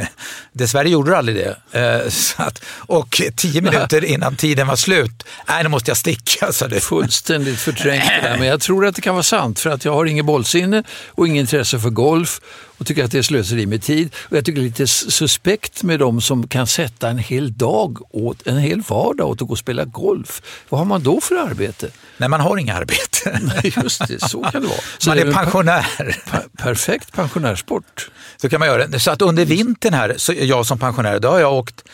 dessvärre 0.52 0.88
gjorde 0.88 1.10
du 1.10 1.16
aldrig 1.16 1.36
det. 1.36 1.80
Eh, 1.80 2.46
att, 2.46 2.64
och 2.76 3.22
tio 3.36 3.60
minuter 3.60 4.04
innan 4.04 4.36
tiden 4.36 4.66
var 4.66 4.76
slut, 4.76 5.22
nej 5.48 5.62
nu 5.62 5.68
måste 5.68 5.90
jag 5.90 5.98
sticka. 5.98 6.52
Så 6.52 6.66
det. 6.66 6.80
Fullständigt 6.80 7.60
förträngt 7.60 8.04
det 8.06 8.28
där. 8.28 8.36
Men 8.38 8.48
jag 8.48 8.60
tror 8.60 8.86
att 8.86 8.94
det 8.94 9.02
kan 9.02 9.14
vara 9.14 9.22
sant 9.22 9.60
för 9.60 9.70
att 9.70 9.84
jag 9.84 9.92
har 9.92 10.06
inget 10.06 10.24
bollsinne 10.24 10.82
och 11.08 11.28
inget 11.28 11.40
intresse 11.40 11.78
för 11.78 11.90
golf 11.90 12.40
och 12.78 12.86
tycker 12.86 13.04
att 13.04 13.10
det 13.10 13.18
är 13.18 13.22
slöseri 13.22 13.66
med 13.66 13.82
tid. 13.82 14.14
Och 14.18 14.36
jag 14.36 14.44
tycker 14.44 14.60
det 14.60 14.64
är 14.66 14.68
lite 14.68 14.86
suspekt 14.86 15.82
med 15.82 15.98
de 15.98 16.20
som 16.20 16.48
kan 16.48 16.66
sätta 16.66 17.08
en 17.08 17.18
hel 17.18 17.52
dag, 17.52 17.98
åt, 18.10 18.46
en 18.46 18.58
hel 18.58 18.80
vardag 18.80 19.28
åt 19.28 19.42
att 19.42 19.48
gå 19.48 19.52
och 19.52 19.58
spela 19.58 19.84
golf. 19.84 20.42
Vad 20.68 20.78
har 20.78 20.84
man 20.84 21.02
då 21.02 21.20
för 21.20 21.34
arbete? 21.34 21.88
Nej, 22.16 22.28
man 22.28 22.40
har 22.40 22.56
inga 22.56 22.74
arbete. 22.74 23.40
Nej, 23.62 23.74
just 23.82 24.08
det, 24.08 24.28
så 24.28 24.42
kan 24.42 24.62
det 24.62 24.68
vara. 24.68 24.78
Så 24.98 25.10
man 25.10 25.18
är 25.18 25.26
en 25.26 25.34
pensionär. 25.34 25.86
per- 26.30 26.46
perfekt 26.56 27.12
pensionärssport. 27.12 28.10
Så 28.36 28.48
kan 28.48 28.60
man 28.60 28.68
göra 28.68 28.86
det. 28.86 29.00
Så 29.00 29.10
att 29.10 29.22
under 29.22 29.44
vintern 29.44 29.94
här, 29.94 30.14
så 30.16 30.32
jag 30.32 30.66
som 30.66 30.78
pensionär, 30.78 31.18
då 31.18 31.28
har 31.28 31.38
jag 31.40 31.54
åkt 31.54 31.84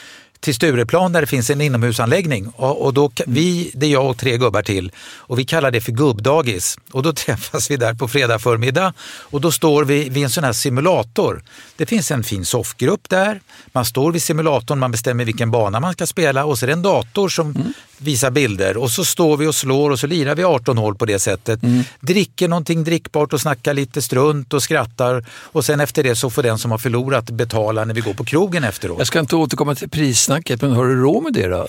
till 0.42 0.55
Stureplan 0.55 1.12
där 1.12 1.20
det 1.20 1.26
finns 1.26 1.50
en 1.50 1.61
inomhusanläggning. 1.61 2.48
Och, 2.48 2.83
och 2.83 2.94
då, 2.94 3.11
vi, 3.26 3.70
det 3.74 3.87
är 3.87 3.90
jag 3.90 4.11
och 4.11 4.18
tre 4.18 4.38
gubbar 4.38 4.62
till 4.62 4.92
och 5.14 5.38
vi 5.38 5.44
kallar 5.44 5.70
det 5.70 5.81
för 5.81 5.92
gubbdagis. 5.92 6.78
Och 6.92 7.02
då 7.02 7.12
träffas 7.22 7.70
vi 7.70 7.76
där 7.76 7.94
på 7.94 8.09
fredag 8.09 8.38
förmiddag 8.38 8.94
och 9.02 9.40
då 9.40 9.52
står 9.52 9.85
vi 9.85 10.09
vid 10.09 10.24
en 10.24 10.31
sån 10.31 10.44
här 10.44 10.52
simulator. 10.52 11.42
Det 11.76 11.87
finns 11.87 12.11
en 12.11 12.24
fin 12.24 12.44
soffgrupp 12.44 13.09
där. 13.09 13.40
Man 13.72 13.85
står 13.85 14.12
vid 14.12 14.22
simulatorn, 14.22 14.78
man 14.78 14.92
bestämmer 14.92 15.24
vilken 15.24 15.50
bana 15.50 15.81
man 15.81 15.92
ska 15.92 16.07
spela 16.07 16.44
och 16.44 16.59
så 16.59 16.64
är 16.64 16.66
det 16.66 16.72
en 16.72 16.83
dator 16.83 17.28
som 17.28 17.50
mm 17.50 17.72
visar 18.03 18.31
bilder 18.31 18.77
och 18.77 18.91
så 18.91 19.05
står 19.05 19.37
vi 19.37 19.47
och 19.47 19.55
slår 19.55 19.91
och 19.91 19.99
så 20.01 20.07
lirar 20.07 20.35
vi 20.35 20.45
18 20.45 20.79
hål 20.79 20.95
på 20.95 21.05
det 21.07 21.19
sättet. 21.19 21.61
Dricker 22.01 22.49
någonting 22.49 22.85
drickbart 22.85 23.33
och 23.33 23.41
snackar 23.41 23.75
lite 23.75 24.03
strunt 24.03 24.53
och 24.55 24.62
skrattar 24.62 25.25
och 25.31 25.65
sen 25.65 25.81
efter 25.81 26.03
det 26.03 26.17
så 26.17 26.31
får 26.31 26.43
den 26.43 26.59
som 26.59 26.71
har 26.71 26.79
förlorat 26.79 27.31
betala 27.31 27.85
när 27.85 27.95
vi 27.95 28.01
går 28.01 28.15
på 28.15 28.25
krogen 28.25 28.65
efteråt. 28.65 28.99
Jag 28.99 29.07
ska 29.07 29.21
inte 29.21 29.37
återkomma 29.37 29.75
till 29.75 29.91
prissnacket, 29.91 30.62
men 30.62 30.73
har 30.73 30.85
du 30.85 30.95
råd 31.03 31.23
med 31.23 31.33
det 31.33 31.47
då? 31.49 31.67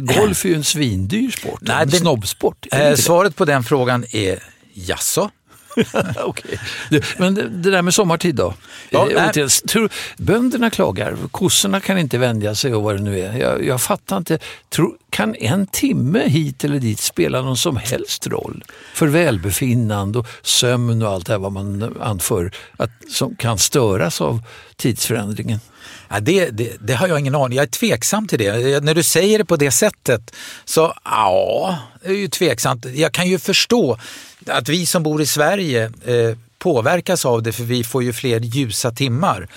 Golf 0.00 0.44
är 0.44 0.48
ju 0.48 0.54
en 0.54 0.64
svindyr 0.64 1.30
sport, 1.30 1.58
Nej, 1.60 1.82
en 1.82 1.88
det- 1.90 1.96
snobbsport. 1.96 2.66
Eh, 2.72 2.94
svaret 2.94 3.36
på 3.36 3.44
den 3.44 3.62
frågan 3.64 4.04
är 4.10 4.38
jaså? 4.74 5.30
Okej. 6.24 6.58
Du, 6.90 7.00
Men 7.18 7.34
det, 7.34 7.48
det 7.48 7.70
där 7.70 7.82
med 7.82 7.94
sommartid 7.94 8.34
då? 8.34 8.54
Ja, 8.90 9.08
återigen, 9.16 9.48
tror, 9.68 9.90
bönderna 10.16 10.70
klagar, 10.70 11.16
kossorna 11.30 11.80
kan 11.80 11.98
inte 11.98 12.18
vänja 12.18 12.54
sig 12.54 12.74
och 12.74 12.82
vad 12.82 12.96
det 12.96 13.02
nu 13.02 13.20
är. 13.20 13.38
Jag, 13.38 13.64
jag 13.64 13.82
fattar 13.82 14.16
inte. 14.16 14.38
Tror, 14.68 14.92
kan 15.10 15.34
en 15.34 15.66
timme 15.66 16.28
hit 16.28 16.64
eller 16.64 16.78
dit 16.78 17.00
spela 17.00 17.42
någon 17.42 17.56
som 17.56 17.76
helst 17.76 18.26
roll 18.26 18.64
för 18.94 19.06
välbefinnande 19.06 20.18
och 20.18 20.26
sömn 20.42 21.02
och 21.02 21.08
allt 21.08 21.26
det 21.26 21.32
här 21.32 21.38
vad 21.38 21.52
man 21.52 21.96
anför 22.00 22.50
att, 22.76 22.90
som 23.10 23.36
kan 23.36 23.58
störas 23.58 24.20
av 24.20 24.42
tidsförändringen? 24.76 25.60
Ja, 26.08 26.20
det, 26.20 26.50
det, 26.50 26.72
det 26.80 26.94
har 26.94 27.08
jag 27.08 27.20
ingen 27.20 27.34
aning 27.34 27.56
Jag 27.56 27.62
är 27.62 27.70
tveksam 27.70 28.28
till 28.28 28.38
det. 28.38 28.84
När 28.84 28.94
du 28.94 29.02
säger 29.02 29.38
det 29.38 29.44
på 29.44 29.56
det 29.56 29.70
sättet 29.70 30.34
så 30.64 30.94
ja, 31.04 31.78
det 32.02 32.08
är 32.08 32.12
ju 32.12 32.28
tveksamt. 32.28 32.86
Jag 32.94 33.12
kan 33.12 33.28
ju 33.28 33.38
förstå 33.38 33.98
att 34.46 34.68
vi 34.68 34.86
som 34.86 35.02
bor 35.02 35.22
i 35.22 35.26
Sverige 35.26 35.84
eh, 35.84 36.36
påverkas 36.58 37.24
av 37.24 37.42
det 37.42 37.52
för 37.52 37.64
vi 37.64 37.84
får 37.84 38.02
ju 38.02 38.12
fler 38.12 38.40
ljusa 38.40 38.90
timmar. 38.90 39.48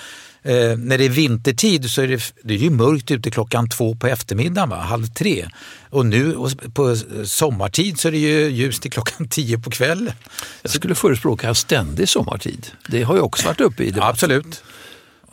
Eh, 0.44 0.78
när 0.78 0.98
det 0.98 1.06
är 1.06 1.10
vintertid 1.10 1.90
så 1.90 2.02
är 2.02 2.08
det, 2.08 2.34
det 2.44 2.54
är 2.54 2.58
ju 2.58 2.70
mörkt 2.70 3.12
ute 3.12 3.32
klockan 3.32 3.70
två 3.70 3.96
på 3.96 4.08
eftermiddagen, 4.08 4.70
va? 4.70 4.76
halv 4.76 5.08
tre. 5.08 5.48
Och 5.90 6.06
nu 6.06 6.36
och 6.36 6.52
på 6.74 6.96
sommartid 7.26 8.00
så 8.00 8.08
är 8.08 8.12
det 8.12 8.18
ju 8.18 8.50
ljust 8.50 8.82
till 8.82 8.92
klockan 8.92 9.28
tio 9.30 9.60
på 9.60 9.70
kvällen. 9.70 10.14
Jag 10.62 10.72
skulle 10.72 10.96
förespråka 10.96 11.54
ständig 11.56 12.10
sommartid. 12.10 12.68
Det 12.88 13.04
har 13.04 13.16
ju 13.16 13.22
också 13.22 13.48
varit 13.48 13.62
uppe 13.62 13.84
i 13.84 13.92
debatten. 13.92 14.10
Absolut. 14.10 14.64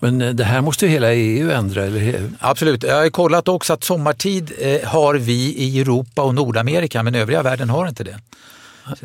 Men 0.05 0.23
eh, 0.23 0.35
det 0.35 0.45
här 0.45 0.61
måste 0.61 0.87
ju 0.87 0.93
hela 0.93 1.15
EU 1.15 1.51
ändra. 1.51 1.85
Eller? 1.85 2.31
Absolut. 2.39 2.83
Jag 2.83 2.97
har 2.97 3.11
kollat 3.11 3.49
också 3.49 3.73
att 3.73 3.85
sommartid 3.85 4.53
eh, 4.59 4.89
har 4.89 5.15
vi 5.15 5.55
i 5.57 5.81
Europa 5.81 6.23
och 6.23 6.35
Nordamerika 6.35 7.03
men 7.03 7.15
övriga 7.15 7.43
världen 7.43 7.71
har 7.71 7.89
inte 7.89 8.05
det. 8.05 8.19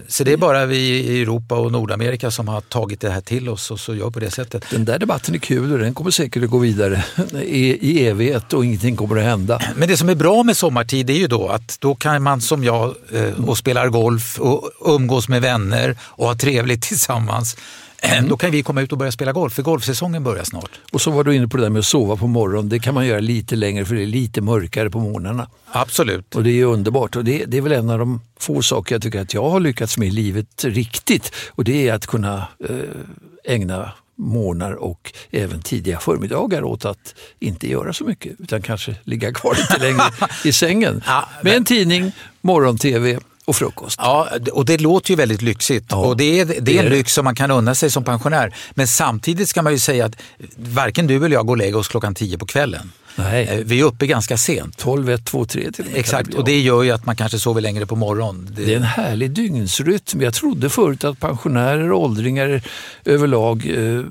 Så 0.08 0.24
det 0.24 0.34
är 0.34 0.38
bara 0.38 0.66
vi 0.66 0.78
i 0.78 1.22
Europa 1.22 1.56
och 1.56 1.72
Nordamerika 1.72 2.32
som 2.32 2.48
har 2.48 2.62
tagit 2.62 3.02
det 3.02 3.10
här 3.10 3.22
till 3.22 3.50
oss 3.50 3.72
och 3.72 3.80
så 3.80 3.96
gör 3.96 4.10
på 4.10 4.20
det 4.20 4.32
sättet. 4.32 4.66
Den 4.72 4.86
där 4.86 5.00
debatten 5.00 5.36
är 5.36 5.40
kul 5.40 5.74
och 5.74 5.80
den 5.80 5.94
kommer 5.94 6.12
säkert 6.12 6.44
att 6.44 6.50
gå 6.50 6.58
vidare 6.58 7.04
i, 7.44 7.92
i 7.92 8.08
evighet 8.08 8.54
och 8.54 8.66
ingenting 8.66 8.96
kommer 8.96 9.18
att 9.18 9.24
hända. 9.24 9.62
Men 9.76 9.88
det 9.88 9.98
som 9.98 10.10
är 10.10 10.16
bra 10.16 10.44
med 10.44 10.58
sommartid 10.58 11.10
är 11.10 11.14
ju 11.14 11.28
då 11.28 11.48
att 11.48 11.78
då 11.82 11.96
kan 11.96 12.24
man 12.24 12.42
som 12.42 12.64
jag 12.64 12.96
eh, 13.14 13.46
och 13.48 13.58
spelar 13.58 13.90
golf 13.90 14.40
och 14.40 14.72
umgås 14.86 15.30
med 15.30 15.42
vänner 15.42 15.98
och 16.02 16.28
ha 16.28 16.36
trevligt 16.36 16.82
tillsammans. 16.90 17.58
Eh, 18.02 18.24
Då 18.24 18.38
kan 18.38 18.52
vi 18.52 18.64
komma 18.64 18.82
ut 18.82 18.92
och 18.92 18.98
börja 18.98 19.12
spela 19.12 19.32
golf 19.32 19.54
för 19.54 19.62
golfsäsongen 19.64 20.24
börjar 20.24 20.44
snart. 20.44 20.72
Och 20.92 21.02
så 21.02 21.12
var 21.12 21.24
du 21.24 21.36
inne 21.36 21.48
på 21.48 21.58
det 21.58 21.64
där 21.64 21.70
med 21.70 21.80
att 21.80 21.86
sova 21.86 22.16
på 22.16 22.28
morgonen. 22.28 22.70
Det 22.70 22.80
kan 22.80 22.94
man 22.94 23.06
göra 23.08 23.20
lite 23.20 23.56
längre 23.56 23.86
för 23.86 23.96
det 23.96 24.02
är 24.04 24.08
lite 24.08 24.42
mörkare 24.42 24.90
på 24.90 25.00
morgnarna. 25.00 25.48
Absolut. 25.72 26.36
Och 26.36 26.44
det 26.44 26.52
är 26.52 26.66
underbart. 26.66 27.16
Och 27.16 27.24
det, 27.26 27.46
det 27.46 27.58
är 27.58 27.62
väl 27.62 27.72
en 27.72 27.90
av 27.90 28.00
de 28.00 28.22
få 28.40 28.62
saker 28.62 28.96
jag 28.96 29.02
tycker 29.02 29.22
att 29.22 29.34
jag 29.34 29.50
har 29.50 29.60
lyckats 29.60 29.98
med 29.98 30.08
i 30.08 30.12
livet 30.12 30.64
riktigt. 30.66 31.32
Och 31.50 31.64
det 31.64 31.88
är 31.90 31.94
att 31.94 32.08
kunna 32.08 32.48
eh, 32.70 33.54
ägna 33.54 33.92
morgnar 34.16 34.72
och 34.74 35.14
även 35.32 35.62
tidiga 35.62 36.00
förmiddagar 36.00 36.64
åt 36.64 36.86
att 36.86 37.16
inte 37.40 37.70
göra 37.70 37.94
så 37.94 38.04
mycket 38.04 38.34
utan 38.40 38.62
kanske 38.62 38.96
ligga 39.04 39.34
kvar 39.34 39.56
lite 39.56 39.78
längre 39.86 40.04
i 40.44 40.54
sängen. 40.54 41.04
Ja, 41.06 41.30
Med 41.44 41.54
en 41.58 41.66
tidning, 41.66 42.12
morgon-tv 42.42 43.20
och 43.50 43.56
frukost. 43.56 44.00
Ja, 44.04 44.28
och 44.54 44.66
det 44.66 44.78
låter 44.82 45.10
ju 45.10 45.16
väldigt 45.16 45.42
lyxigt 45.42 45.86
Ja, 45.90 45.98
och 45.98 46.18
det 46.18 46.40
är, 46.40 46.46
det 46.46 46.72
är 46.72 46.76
är 46.76 46.80
en 46.80 46.86
det. 46.92 46.98
lyx 46.98 47.14
som 47.14 47.26
man 47.26 47.36
kan 47.36 47.52
unna 47.52 47.76
sig 47.76 47.92
som 47.92 48.04
pensionär. 48.04 48.56
Men 48.74 48.88
samtidigt 48.88 49.50
ska 49.50 49.62
man 49.62 49.74
ju 49.74 49.80
säga 49.80 50.06
att 50.06 50.16
varken 50.58 51.08
du 51.08 51.16
eller 51.26 51.30
jag 51.36 51.46
går 51.46 51.54
och 51.54 51.58
lägger 51.58 51.76
oss 51.78 51.88
klockan 51.88 52.16
tio 52.16 52.38
på 52.38 52.46
kvällen. 52.46 52.92
Nej. 53.16 53.48
Eh, 53.48 53.58
Vi 53.66 53.80
är 53.80 53.84
uppe 53.84 54.08
ganska 54.08 54.38
sent. 54.38 54.78
12, 54.78 55.10
1, 55.10 55.26
2, 55.26 55.46
3 55.46 55.72
till 55.72 55.86
och 55.86 55.92
med 55.92 56.00
Exakt, 56.00 56.34
och 56.34 56.46
det 56.46 56.60
gör 56.60 56.84
ju 56.84 56.92
att 56.92 57.06
man 57.06 57.16
kanske 57.16 57.40
sover 57.40 57.62
längre 57.62 57.86
på 57.86 57.96
morgonen. 57.96 58.50
Det- 58.56 58.66
Det 58.66 58.74
är 58.74 58.78
en 58.78 58.84
härlig 58.84 59.32
dygnsrytm. 59.32 60.22
Jag 60.22 60.34
trodde 60.34 60.70
förut 60.70 61.04
att 61.04 61.20
pensionärer 61.20 61.92
och 61.92 62.02
åldringar 62.04 62.62
överlag 63.06 63.66
eh, 63.78 64.04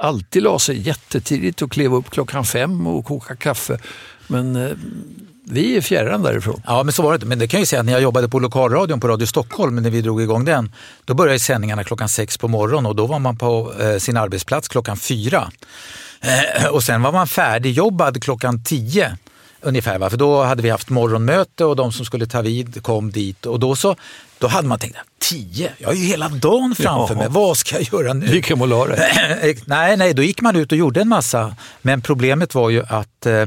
alltid 0.00 0.42
la 0.42 0.58
sig 0.58 0.80
jättetidigt 0.88 1.62
och 1.62 1.72
klev 1.72 1.94
upp 1.94 2.10
klockan 2.10 2.44
fem 2.44 2.86
och 2.86 3.04
kokade 3.04 3.36
kaffe. 3.36 3.78
Men 4.26 4.56
eh, 4.56 4.70
vi 5.46 5.76
är 5.76 5.80
fjärran 5.80 6.22
därifrån. 6.22 6.62
Ja, 6.66 6.82
men 6.82 6.92
så 6.92 7.02
var 7.02 7.10
det 7.10 7.14
inte. 7.14 7.26
Men 7.26 7.38
det 7.38 7.48
kan 7.48 7.58
jag 7.58 7.62
ju 7.62 7.66
säga 7.66 7.80
att 7.80 7.86
när 7.86 7.92
jag 7.92 8.02
jobbade 8.02 8.28
på 8.28 8.38
lokalradion 8.38 9.00
på 9.00 9.08
Radio 9.08 9.26
Stockholm, 9.26 9.76
när 9.76 9.90
vi 9.90 10.00
drog 10.02 10.22
igång 10.22 10.44
den, 10.44 10.72
då 11.04 11.14
började 11.14 11.38
sändningarna 11.38 11.84
klockan 11.84 12.08
sex 12.08 12.38
på 12.38 12.48
morgonen 12.48 12.86
och 12.86 12.96
då 12.96 13.06
var 13.06 13.18
man 13.18 13.36
på 13.36 13.72
eh, 13.80 13.98
sin 13.98 14.16
arbetsplats 14.16 14.68
klockan 14.68 14.96
fyra. 14.96 15.50
Eh, 16.20 16.66
och 16.66 16.82
sen 16.82 17.02
var 17.02 17.12
man 17.12 17.26
färdigjobbad 17.26 18.22
klockan 18.22 18.64
tio 18.64 19.16
ungefär, 19.60 19.98
va? 19.98 20.10
för 20.10 20.16
då 20.16 20.42
hade 20.42 20.62
vi 20.62 20.70
haft 20.70 20.90
morgonmöte 20.90 21.64
och 21.64 21.76
de 21.76 21.92
som 21.92 22.04
skulle 22.04 22.26
ta 22.26 22.40
vid 22.42 22.82
kom 22.82 23.10
dit 23.12 23.46
och 23.46 23.60
då 23.60 23.76
så 23.76 23.96
då 24.38 24.46
hade 24.46 24.68
man 24.68 24.78
tänkt, 24.78 24.96
tio, 25.18 25.72
jag 25.78 25.88
har 25.88 25.94
ju 25.94 26.04
hela 26.06 26.28
dagen 26.28 26.74
framför 26.74 27.14
Ja. 27.14 27.18
mig, 27.18 27.28
vad 27.30 27.56
ska 27.56 27.80
jag 27.80 28.02
göra 28.02 28.12
nu? 28.14 28.26
Gick 28.26 28.50
hem 28.50 28.62
och 28.62 28.68
la 28.68 28.86
nej, 29.66 29.96
nej, 29.96 30.14
då 30.14 30.22
gick 30.22 30.40
man 30.40 30.56
ut 30.56 30.72
och 30.72 30.78
gjorde 30.78 31.00
en 31.00 31.08
massa. 31.08 31.56
Men 31.82 32.00
problemet 32.00 32.54
var 32.54 32.70
ju 32.70 32.82
att 32.88 33.26
eh, 33.26 33.46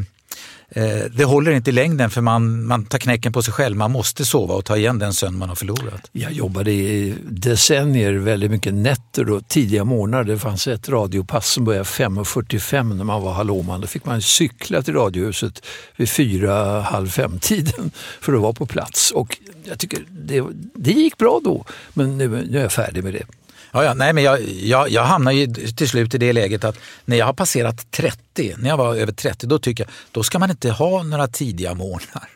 Eh, 0.70 1.06
det 1.12 1.24
håller 1.24 1.52
inte 1.52 1.70
i 1.70 1.74
längden 1.74 2.10
för 2.10 2.22
man, 2.22 2.66
man 2.66 2.86
tar 2.86 2.98
knäcken 2.98 3.34
på 3.34 3.42
sig 3.42 3.54
själv. 3.54 3.78
Man 3.78 3.92
måste 3.92 4.26
sova 4.26 4.56
och 4.56 4.66
ta 4.66 4.78
igen 4.78 5.00
den 5.00 5.14
sömn 5.14 5.38
man 5.38 5.50
har 5.50 5.56
förlorat. 5.56 6.10
Jag 6.12 6.32
jobbade 6.32 6.72
i 6.72 7.16
decennier 7.24 8.14
väldigt 8.14 8.52
mycket 8.52 8.74
nätter 8.74 9.30
och 9.30 9.48
tidiga 9.48 9.84
morgnar. 9.84 10.24
Det 10.24 10.40
fanns 10.40 10.68
ett 10.68 10.90
radiopass 10.90 11.52
som 11.52 11.66
började 11.66 11.84
5.45 11.84 12.94
när 12.94 13.04
man 13.04 13.22
var 13.22 13.34
hallåman. 13.34 13.82
Då 13.82 13.88
fick 13.88 14.06
man 14.06 14.22
cykla 14.22 14.82
till 14.82 14.94
radiohuset 14.94 15.66
vid 15.96 16.10
fyra, 16.10 16.82
halv 16.82 17.08
fem-tiden 17.10 17.92
för 18.22 18.34
att 18.34 18.42
vara 18.42 18.54
på 18.54 18.66
plats. 18.66 19.12
Och 19.12 19.38
jag 19.64 19.80
tycker 19.80 20.00
det, 20.10 20.44
det 20.76 20.92
gick 20.92 21.18
bra 21.18 21.42
då, 21.44 21.66
men 21.94 22.18
nu, 22.18 22.28
nu 22.28 22.58
är 22.58 22.62
jag 22.62 22.72
färdig 22.72 23.04
med 23.04 23.14
det. 23.14 23.24
Ja, 23.72 23.84
ja, 23.84 23.94
nej, 23.94 24.14
men 24.14 24.24
jag, 24.24 24.42
jag, 24.42 24.90
jag 24.90 25.04
hamnar 25.04 25.32
ju 25.32 25.48
till 25.54 25.90
slut 25.90 26.16
i 26.16 26.18
det 26.18 26.34
läget 26.34 26.64
att 26.64 26.80
när 27.06 27.18
jag 27.18 27.26
har 27.26 27.34
passerat 27.34 27.92
30, 27.92 28.56
när 28.58 28.70
jag 28.70 28.78
var 28.78 28.96
över 28.96 29.12
30, 29.12 29.48
då 29.48 29.60
tycker 29.60 29.84
jag 29.84 29.92
då 30.12 30.24
ska 30.24 30.40
man 30.40 30.52
inte 30.52 30.72
ha 30.72 31.04
några 31.04 31.28
tidiga 31.28 31.74
morgnar. 31.74 32.30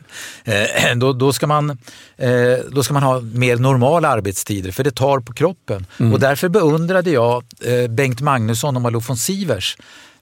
Eh, 0.44 0.96
då, 0.96 1.13
då, 1.13 1.34
ska 1.34 1.48
man, 1.48 1.70
eh, 2.17 2.58
då 2.72 2.84
ska 2.84 2.94
man 2.94 3.04
ha 3.04 3.22
mer 3.22 3.58
normala 3.58 4.08
arbetstider 4.08 4.72
för 4.72 4.84
det 4.84 4.91
tar 4.91 5.20
på 5.20 5.34
kroppen. 5.34 5.86
Och 6.13 6.20
därför 6.20 6.50
beundrade 6.50 7.10
jag 7.10 7.44
eh, 7.62 7.88
Bengt 7.88 8.22
Magnusson 8.22 8.76
och 8.76 8.82
Malou 8.82 9.02
von 9.08 9.17
Sivers 9.17 9.78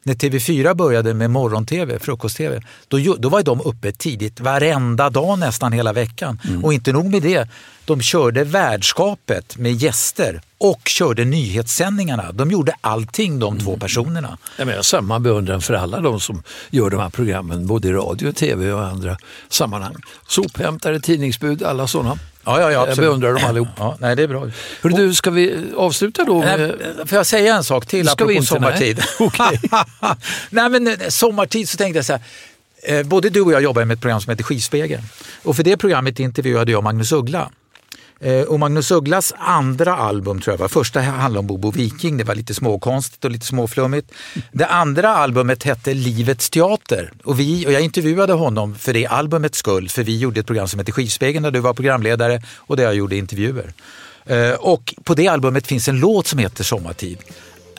när 0.10 0.16
TV4 0.16 0.74
började 0.74 1.14
med 1.14 1.32
morgon-tv, 1.32 2.00
frukost-tv, 2.00 2.62
då, 2.88 3.16
då 3.20 3.30
var 3.30 3.44
de 3.44 3.62
uppe 3.62 3.92
tidigt 3.92 4.40
varenda 4.40 5.10
dag 5.10 5.40
nästan 5.40 5.72
hela 5.72 5.94
veckan. 5.94 6.40
Och 6.64 6.74
inte 6.74 6.92
nog 6.92 7.12
med 7.12 7.22
det, 7.22 7.50
de 7.86 8.02
körde 8.02 8.44
värdskapet 8.44 9.58
med 9.58 9.74
gäster 9.74 10.42
och 10.58 10.82
körde 10.86 11.26
nyhetssändningarna. 11.26 12.32
De 12.32 12.52
gjorde 12.52 12.74
allting 12.82 13.40
de 13.40 13.60
två 13.60 13.78
personerna. 13.78 14.38
Ja, 14.58 14.66
men 14.66 14.68
jag 14.68 14.78
har 14.78 14.84
samma 14.84 15.20
beundran 15.20 15.62
för 15.62 15.74
alla 15.74 16.02
de 16.02 16.20
som 16.20 16.44
gör 16.70 16.90
de 16.90 17.00
här 17.00 17.10
programmen, 17.10 17.68
både 17.68 17.88
i 17.88 17.92
radio, 17.92 18.32
tv 18.32 18.72
och 18.72 18.86
andra 18.86 19.18
sammanhang. 19.50 19.96
Sophämtare, 20.28 21.00
tidningsbud, 21.00 21.64
alla 21.64 21.88
sådana. 21.88 22.20
Ja, 22.50 22.62
ja, 22.62 22.72
ja, 22.72 22.88
Jag 22.88 22.98
beundrar 22.98 23.34
dem 23.34 23.46
allihop. 23.46 23.68
Ja, 23.78 23.98
nej, 24.00 24.16
det 24.16 24.24
är 24.24 24.28
bra. 24.28 24.48
Hörru, 24.82 24.94
du, 24.94 25.14
ska 25.14 25.32
vi 25.32 25.56
avsluta 25.78 26.24
då? 26.24 26.40
Med... 26.40 26.60
Nej, 26.60 27.08
Får 27.08 27.16
jag 27.16 27.26
säga 27.26 27.56
en 27.56 27.64
sak 27.64 27.86
till 27.86 28.08
Ska 28.08 28.26
vi 28.26 28.38
apropå? 28.38 28.40
Nej. 28.40 28.46
sommartid? 28.46 29.04
Okej. 29.20 29.60
nej, 30.50 30.70
men 30.70 30.88
eh, 30.88 30.94
sommartid 31.10 31.70
så 31.70 31.78
tänkte 31.78 31.98
jag 31.98 32.06
så 32.06 32.14
här. 32.14 32.22
eh, 33.00 33.06
Både 33.06 33.30
du 33.30 33.42
och 33.42 33.52
jag 33.54 33.62
jobbar 33.62 33.86
med 33.86 33.96
ett 33.96 34.02
program 34.02 34.22
som 34.22 34.30
heter 34.32 34.44
Skivspegeln. 34.44 35.04
Och 35.44 35.56
för 35.56 35.64
det 35.64 35.78
programmet 35.78 36.20
intervjuade 36.20 36.72
jag 36.72 36.84
Magnus 36.84 37.12
Uggla. 37.12 37.50
Eh, 38.20 38.42
och 38.42 38.60
Magnus 38.60 38.92
Ugglas 38.92 39.34
andra 39.38 39.96
album 39.96 40.42
tror 40.42 40.54
jag 40.54 40.58
var, 40.58 40.68
första 40.68 41.02
handlade 41.02 41.40
om 41.40 41.48
Bobo 41.48 41.72
Viking, 41.72 42.18
det 42.18 42.24
var 42.24 42.36
lite 42.36 42.54
småkonstigt 42.54 43.26
och 43.26 43.32
lite 43.32 43.46
småflummigt. 43.46 44.12
Det 44.52 44.66
andra 44.66 45.10
albumet 45.10 45.64
hette 45.64 45.94
Livets 45.94 46.50
teater 46.50 47.12
och, 47.24 47.40
vi, 47.40 47.68
och 47.68 47.72
jag 47.72 47.82
intervjuade 47.82 48.34
honom 48.34 48.76
för 48.76 48.94
det 48.94 49.08
albumets 49.08 49.58
skull, 49.58 49.90
för 49.90 50.04
vi 50.04 50.18
gjorde 50.18 50.40
ett 50.40 50.46
program 50.46 50.68
som 50.68 50.80
hette 50.80 50.92
Skivspegeln 50.92 51.44
där 51.44 51.52
du 51.52 51.60
var 51.60 51.74
programledare 51.74 52.42
och 52.56 52.78
där 52.78 52.84
jag 52.84 52.96
gjorde 52.96 53.16
intervjuer. 53.16 53.74
Eh, 54.26 54.52
och 54.52 54.94
på 55.04 55.14
det 55.14 55.28
albumet 55.28 55.68
finns 55.68 55.88
en 55.88 56.00
låt 56.00 56.28
som 56.28 56.40
heter 56.40 56.64
Sommartid. 56.64 57.18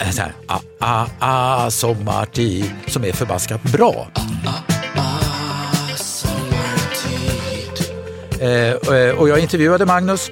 Eh, 0.00 0.11
så 0.11 0.22
här, 0.22 0.33
ah, 0.46 0.61
ah, 0.81 1.07
ah, 1.18 1.70
sommartid, 1.70 2.64
som 2.87 3.05
är 3.05 3.12
förbaskat 3.12 3.62
bra. 3.62 4.09
Ah, 4.46 4.50
Eh, 8.40 8.50
eh, 8.50 9.14
och- 9.18 9.29
jag 9.29 9.38
intervjuade 9.38 9.87
Magnus 9.87 10.31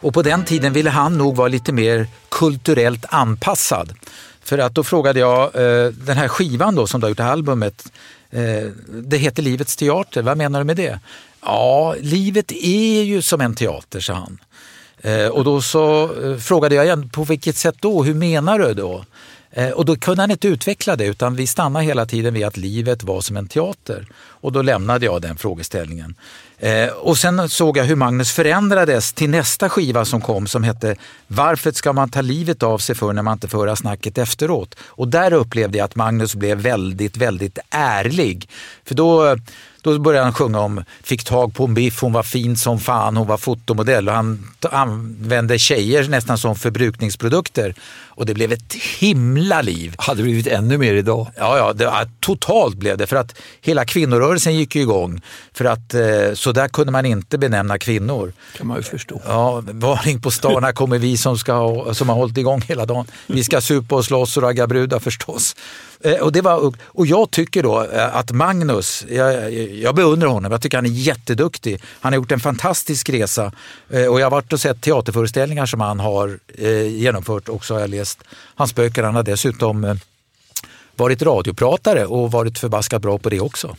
och 0.00 0.14
på 0.14 0.22
den 0.22 0.44
tiden 0.44 0.72
ville 0.72 0.90
han 0.90 1.18
nog 1.18 1.36
vara 1.36 1.48
lite 1.48 1.72
mer 1.72 2.06
kulturellt 2.28 3.04
anpassad. 3.08 3.94
För 4.42 4.58
att 4.58 4.74
då 4.74 4.84
frågade 4.84 5.20
jag, 5.20 5.42
eh, 5.44 5.90
den 5.92 6.16
här 6.16 6.28
skivan 6.28 6.74
då 6.74 6.86
som 6.86 7.00
du 7.00 7.04
har 7.04 7.08
gjort, 7.08 7.20
albumet, 7.20 7.92
det 8.88 9.16
heter 9.16 9.42
Livets 9.42 9.76
teater, 9.76 10.22
vad 10.22 10.38
menar 10.38 10.58
du 10.60 10.64
med 10.64 10.76
det? 10.76 11.00
Ja, 11.42 11.94
livet 12.00 12.52
är 12.52 13.02
ju 13.02 13.22
som 13.22 13.40
en 13.40 13.54
teater, 13.54 14.00
sa 14.00 14.12
han. 14.14 14.38
Och 15.32 15.44
då 15.44 15.62
så 15.62 16.10
frågade 16.40 16.74
jag 16.74 16.84
igen, 16.84 17.08
på 17.08 17.24
vilket 17.24 17.56
sätt 17.56 17.74
då? 17.80 18.02
Hur 18.02 18.14
menar 18.14 18.58
du 18.58 18.74
då? 18.74 19.04
Och 19.74 19.84
då 19.84 19.96
kunde 19.96 20.22
han 20.22 20.30
inte 20.30 20.48
utveckla 20.48 20.96
det 20.96 21.06
utan 21.06 21.36
vi 21.36 21.46
stannade 21.46 21.84
hela 21.84 22.06
tiden 22.06 22.34
vid 22.34 22.44
att 22.44 22.56
livet 22.56 23.02
var 23.02 23.20
som 23.20 23.36
en 23.36 23.48
teater. 23.48 24.06
Och 24.16 24.52
då 24.52 24.62
lämnade 24.62 25.04
jag 25.06 25.22
den 25.22 25.36
frågeställningen. 25.36 26.14
Eh, 26.58 26.88
och 26.88 27.18
sen 27.18 27.48
såg 27.48 27.76
jag 27.76 27.84
hur 27.84 27.96
Magnus 27.96 28.32
förändrades 28.32 29.12
till 29.12 29.30
nästa 29.30 29.68
skiva 29.68 30.04
som 30.04 30.20
kom 30.20 30.46
som 30.46 30.64
hette 30.64 30.96
Varför 31.26 31.72
ska 31.72 31.92
man 31.92 32.08
ta 32.08 32.20
livet 32.20 32.62
av 32.62 32.78
sig 32.78 32.94
för 32.94 33.12
när 33.12 33.22
man 33.22 33.32
inte 33.32 33.48
får 33.48 33.58
höra 33.58 33.76
snacket 33.76 34.18
efteråt? 34.18 34.74
Och 34.84 35.08
där 35.08 35.32
upplevde 35.32 35.78
jag 35.78 35.84
att 35.84 35.96
Magnus 35.96 36.34
blev 36.34 36.58
väldigt, 36.58 37.16
väldigt 37.16 37.58
ärlig. 37.70 38.48
För 38.84 38.94
då, 38.94 39.36
då 39.92 39.98
började 39.98 40.24
han 40.24 40.34
sjunga 40.34 40.60
om, 40.60 40.84
fick 41.02 41.24
tag 41.24 41.54
på 41.54 41.64
en 41.64 41.74
biff, 41.74 42.00
hon 42.00 42.12
var 42.12 42.22
fin 42.22 42.56
som 42.56 42.80
fan, 42.80 43.16
hon 43.16 43.26
var 43.26 43.36
fotomodell 43.36 44.08
och 44.08 44.14
han 44.14 44.54
använde 44.70 45.58
tjejer 45.58 46.08
nästan 46.08 46.38
som 46.38 46.56
förbrukningsprodukter. 46.56 47.74
Och 48.16 48.26
det 48.26 48.34
blev 48.34 48.52
ett 48.52 48.74
himla 48.98 49.62
liv. 49.62 49.94
Hade 49.98 50.22
blivit 50.22 50.46
ännu 50.46 50.78
mer 50.78 50.94
idag. 50.94 51.30
Ja, 51.36 51.58
ja, 51.58 51.72
det, 51.72 52.08
totalt 52.20 52.76
blev 52.76 52.98
det. 52.98 53.06
För 53.06 53.16
att 53.16 53.34
hela 53.60 53.84
kvinnorörelsen 53.84 54.56
gick 54.56 54.76
ju 54.76 54.82
igång. 54.82 55.20
För 55.52 55.64
att 55.64 55.94
eh, 55.94 56.32
så 56.34 56.52
där 56.52 56.68
kunde 56.68 56.92
man 56.92 57.06
inte 57.06 57.38
benämna 57.38 57.78
kvinnor. 57.78 58.32
kan 58.56 58.66
man 58.66 58.76
ju 58.76 58.82
förstå. 58.82 59.20
Ja, 59.26 59.62
varning 59.66 60.20
på 60.20 60.30
stan, 60.30 60.74
kommer 60.74 60.98
vi 60.98 61.16
som, 61.16 61.38
ska, 61.38 61.84
som 61.92 62.08
har 62.08 62.16
hållit 62.16 62.38
igång 62.38 62.62
hela 62.68 62.86
dagen. 62.86 63.06
Vi 63.26 63.44
ska 63.44 63.60
supa 63.60 63.94
och 63.94 64.04
slåss 64.04 64.36
och 64.36 64.42
ragga 64.42 64.66
brudar 64.66 64.98
förstås. 64.98 65.56
Eh, 66.00 66.14
och, 66.14 66.32
det 66.32 66.40
var, 66.40 66.72
och 66.84 67.06
jag 67.06 67.30
tycker 67.30 67.62
då 67.62 67.84
eh, 67.84 68.16
att 68.16 68.32
Magnus, 68.32 69.04
jag, 69.08 69.52
jag 69.82 69.94
beundrar 69.94 70.28
honom, 70.28 70.52
jag 70.52 70.62
tycker 70.62 70.78
han 70.78 70.86
är 70.86 70.90
jätteduktig. 70.90 71.82
Han 72.00 72.12
har 72.12 72.16
gjort 72.16 72.32
en 72.32 72.40
fantastisk 72.40 73.08
resa 73.10 73.52
eh, 73.90 74.06
och 74.06 74.20
jag 74.20 74.26
har 74.26 74.30
varit 74.30 74.52
och 74.52 74.60
sett 74.60 74.80
teaterföreställningar 74.80 75.66
som 75.66 75.80
han 75.80 76.00
har 76.00 76.38
eh, 76.58 76.86
genomfört 76.88 77.48
också 77.48 77.74
har 77.74 77.80
jag 77.80 77.90
läst 77.90 78.18
hans 78.54 78.74
böcker. 78.74 79.02
Han 79.02 79.14
har 79.14 79.22
dessutom 79.22 79.84
eh, 79.84 79.94
varit 80.96 81.22
radiopratare 81.22 82.06
och 82.06 82.32
varit 82.32 82.58
förbaskat 82.58 83.02
bra 83.02 83.18
på 83.18 83.28
det 83.30 83.40
också. 83.40 83.76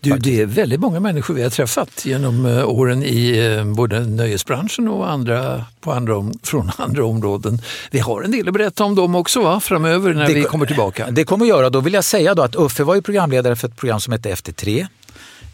Du, 0.00 0.10
det 0.18 0.40
är 0.40 0.46
väldigt 0.46 0.80
många 0.80 1.00
människor 1.00 1.34
vi 1.34 1.42
har 1.42 1.50
träffat 1.50 2.06
genom 2.06 2.46
åren 2.46 3.02
i 3.02 3.62
både 3.76 4.00
nöjesbranschen 4.00 4.88
och 4.88 5.10
andra, 5.10 5.64
på 5.80 5.92
andra, 5.92 6.14
från 6.42 6.70
andra 6.78 7.04
områden. 7.04 7.62
Vi 7.90 7.98
har 7.98 8.22
en 8.22 8.30
del 8.30 8.48
att 8.48 8.54
berätta 8.54 8.84
om 8.84 8.94
dem 8.94 9.14
också 9.14 9.42
va? 9.42 9.60
framöver 9.60 10.14
när 10.14 10.26
Det 10.26 10.34
vi 10.34 10.42
ko- 10.42 10.48
kommer 10.48 10.66
tillbaka. 10.66 11.10
Det 11.10 11.24
kommer 11.24 11.44
att 11.44 11.48
göra. 11.48 11.70
Då 11.70 11.80
vill 11.80 11.92
jag 11.94 12.04
säga 12.04 12.34
då 12.34 12.42
att 12.42 12.56
Uffe 12.56 12.84
var 12.84 12.94
ju 12.94 13.02
programledare 13.02 13.56
för 13.56 13.68
ett 13.68 13.76
program 13.76 14.00
som 14.00 14.12
hette 14.12 14.30
Efter 14.30 14.52
tre. 14.52 14.86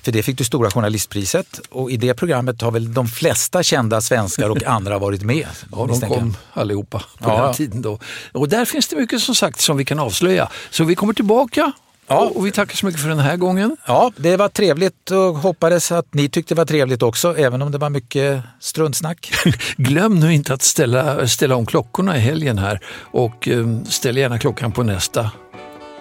För 0.05 0.13
det 0.13 0.23
fick 0.23 0.39
du 0.39 0.45
Stora 0.45 0.71
journalistpriset 0.71 1.61
och 1.71 1.91
i 1.91 1.97
det 1.97 2.15
programmet 2.15 2.63
har 2.63 2.71
väl 2.71 2.95
de 2.95 3.09
flesta 3.09 3.63
kända 3.63 4.01
svenskar 4.01 4.51
och 4.51 4.63
andra 4.63 4.99
varit 4.99 5.23
med. 5.23 5.47
Ja, 5.73 5.87
de 5.87 6.01
kom 6.01 6.37
allihopa 6.53 6.99
på 6.99 7.31
Ja, 7.31 7.47
den 7.47 7.55
tiden 7.55 7.83
då. 7.83 7.99
Och 8.33 8.49
där 8.49 8.65
finns 8.65 8.89
det 8.89 8.97
mycket 8.97 9.21
som 9.21 9.35
sagt 9.35 9.61
som 9.61 9.77
vi 9.77 9.85
kan 9.85 9.99
avslöja. 9.99 10.49
Så 10.71 10.85
vi 10.85 10.95
kommer 10.95 11.13
tillbaka 11.13 11.73
Ja. 12.07 12.31
och, 12.35 12.47
vi 12.47 12.51
tackar 12.53 12.77
så 12.77 12.87
mycket 12.87 13.01
för 13.03 13.09
den 13.09 13.19
här 13.19 13.37
gången. 13.37 13.77
Ja, 13.87 14.13
det 14.17 14.37
var 14.37 14.49
trevligt 14.49 15.11
och 15.11 15.19
hoppades 15.19 15.93
att 15.93 16.15
ni 16.15 16.29
tyckte 16.29 16.55
det 16.55 16.59
var 16.59 16.65
trevligt 16.67 17.03
också, 17.03 17.37
även 17.39 17.63
om 17.63 17.73
det 17.73 17.79
var 17.79 17.91
mycket 17.91 18.43
struntsnack. 18.61 19.33
Glöm 19.77 20.21
nu 20.21 20.35
inte 20.35 20.55
att 20.55 20.63
ställa, 20.63 21.29
ställa 21.29 21.57
om 21.57 21.67
klockorna 21.67 22.17
i 22.17 22.21
helgen 22.21 22.59
här 22.59 22.81
och 22.97 23.49
eh, 23.49 23.67
ställ 23.89 24.17
gärna 24.17 24.39
klockan 24.39 24.73
på 24.73 24.83
nästa 24.83 25.31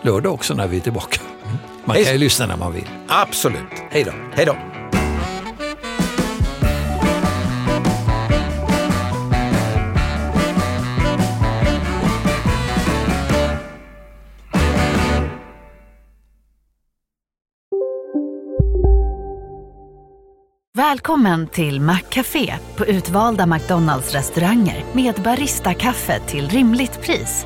lördag 0.02 0.34
också 0.34 0.54
när 0.54 0.68
vi 0.68 0.78
är 0.78 0.82
tillbaka. 0.82 1.22
Man 1.86 1.96
Hej. 1.96 2.06
kan 2.06 2.14
ju 2.14 2.20
lyssna 2.20 2.46
när 2.46 2.58
man 2.58 2.74
vill. 2.74 2.90
Absolut. 3.08 3.84
Hej 3.90 4.04
då! 4.04 4.12
Hej 4.34 4.46
då! 4.46 4.56
Välkommen 20.78 21.48
till 21.48 21.82
Maccafé 21.82 22.54
på 22.78 22.86
utvalda 22.86 23.46
McDonalds 23.46 24.14
restauranger 24.14 24.86
med 24.94 25.16
Baristakaffe 25.16 26.20
till 26.20 26.50
rimligt 26.50 27.02
pris. 27.02 27.46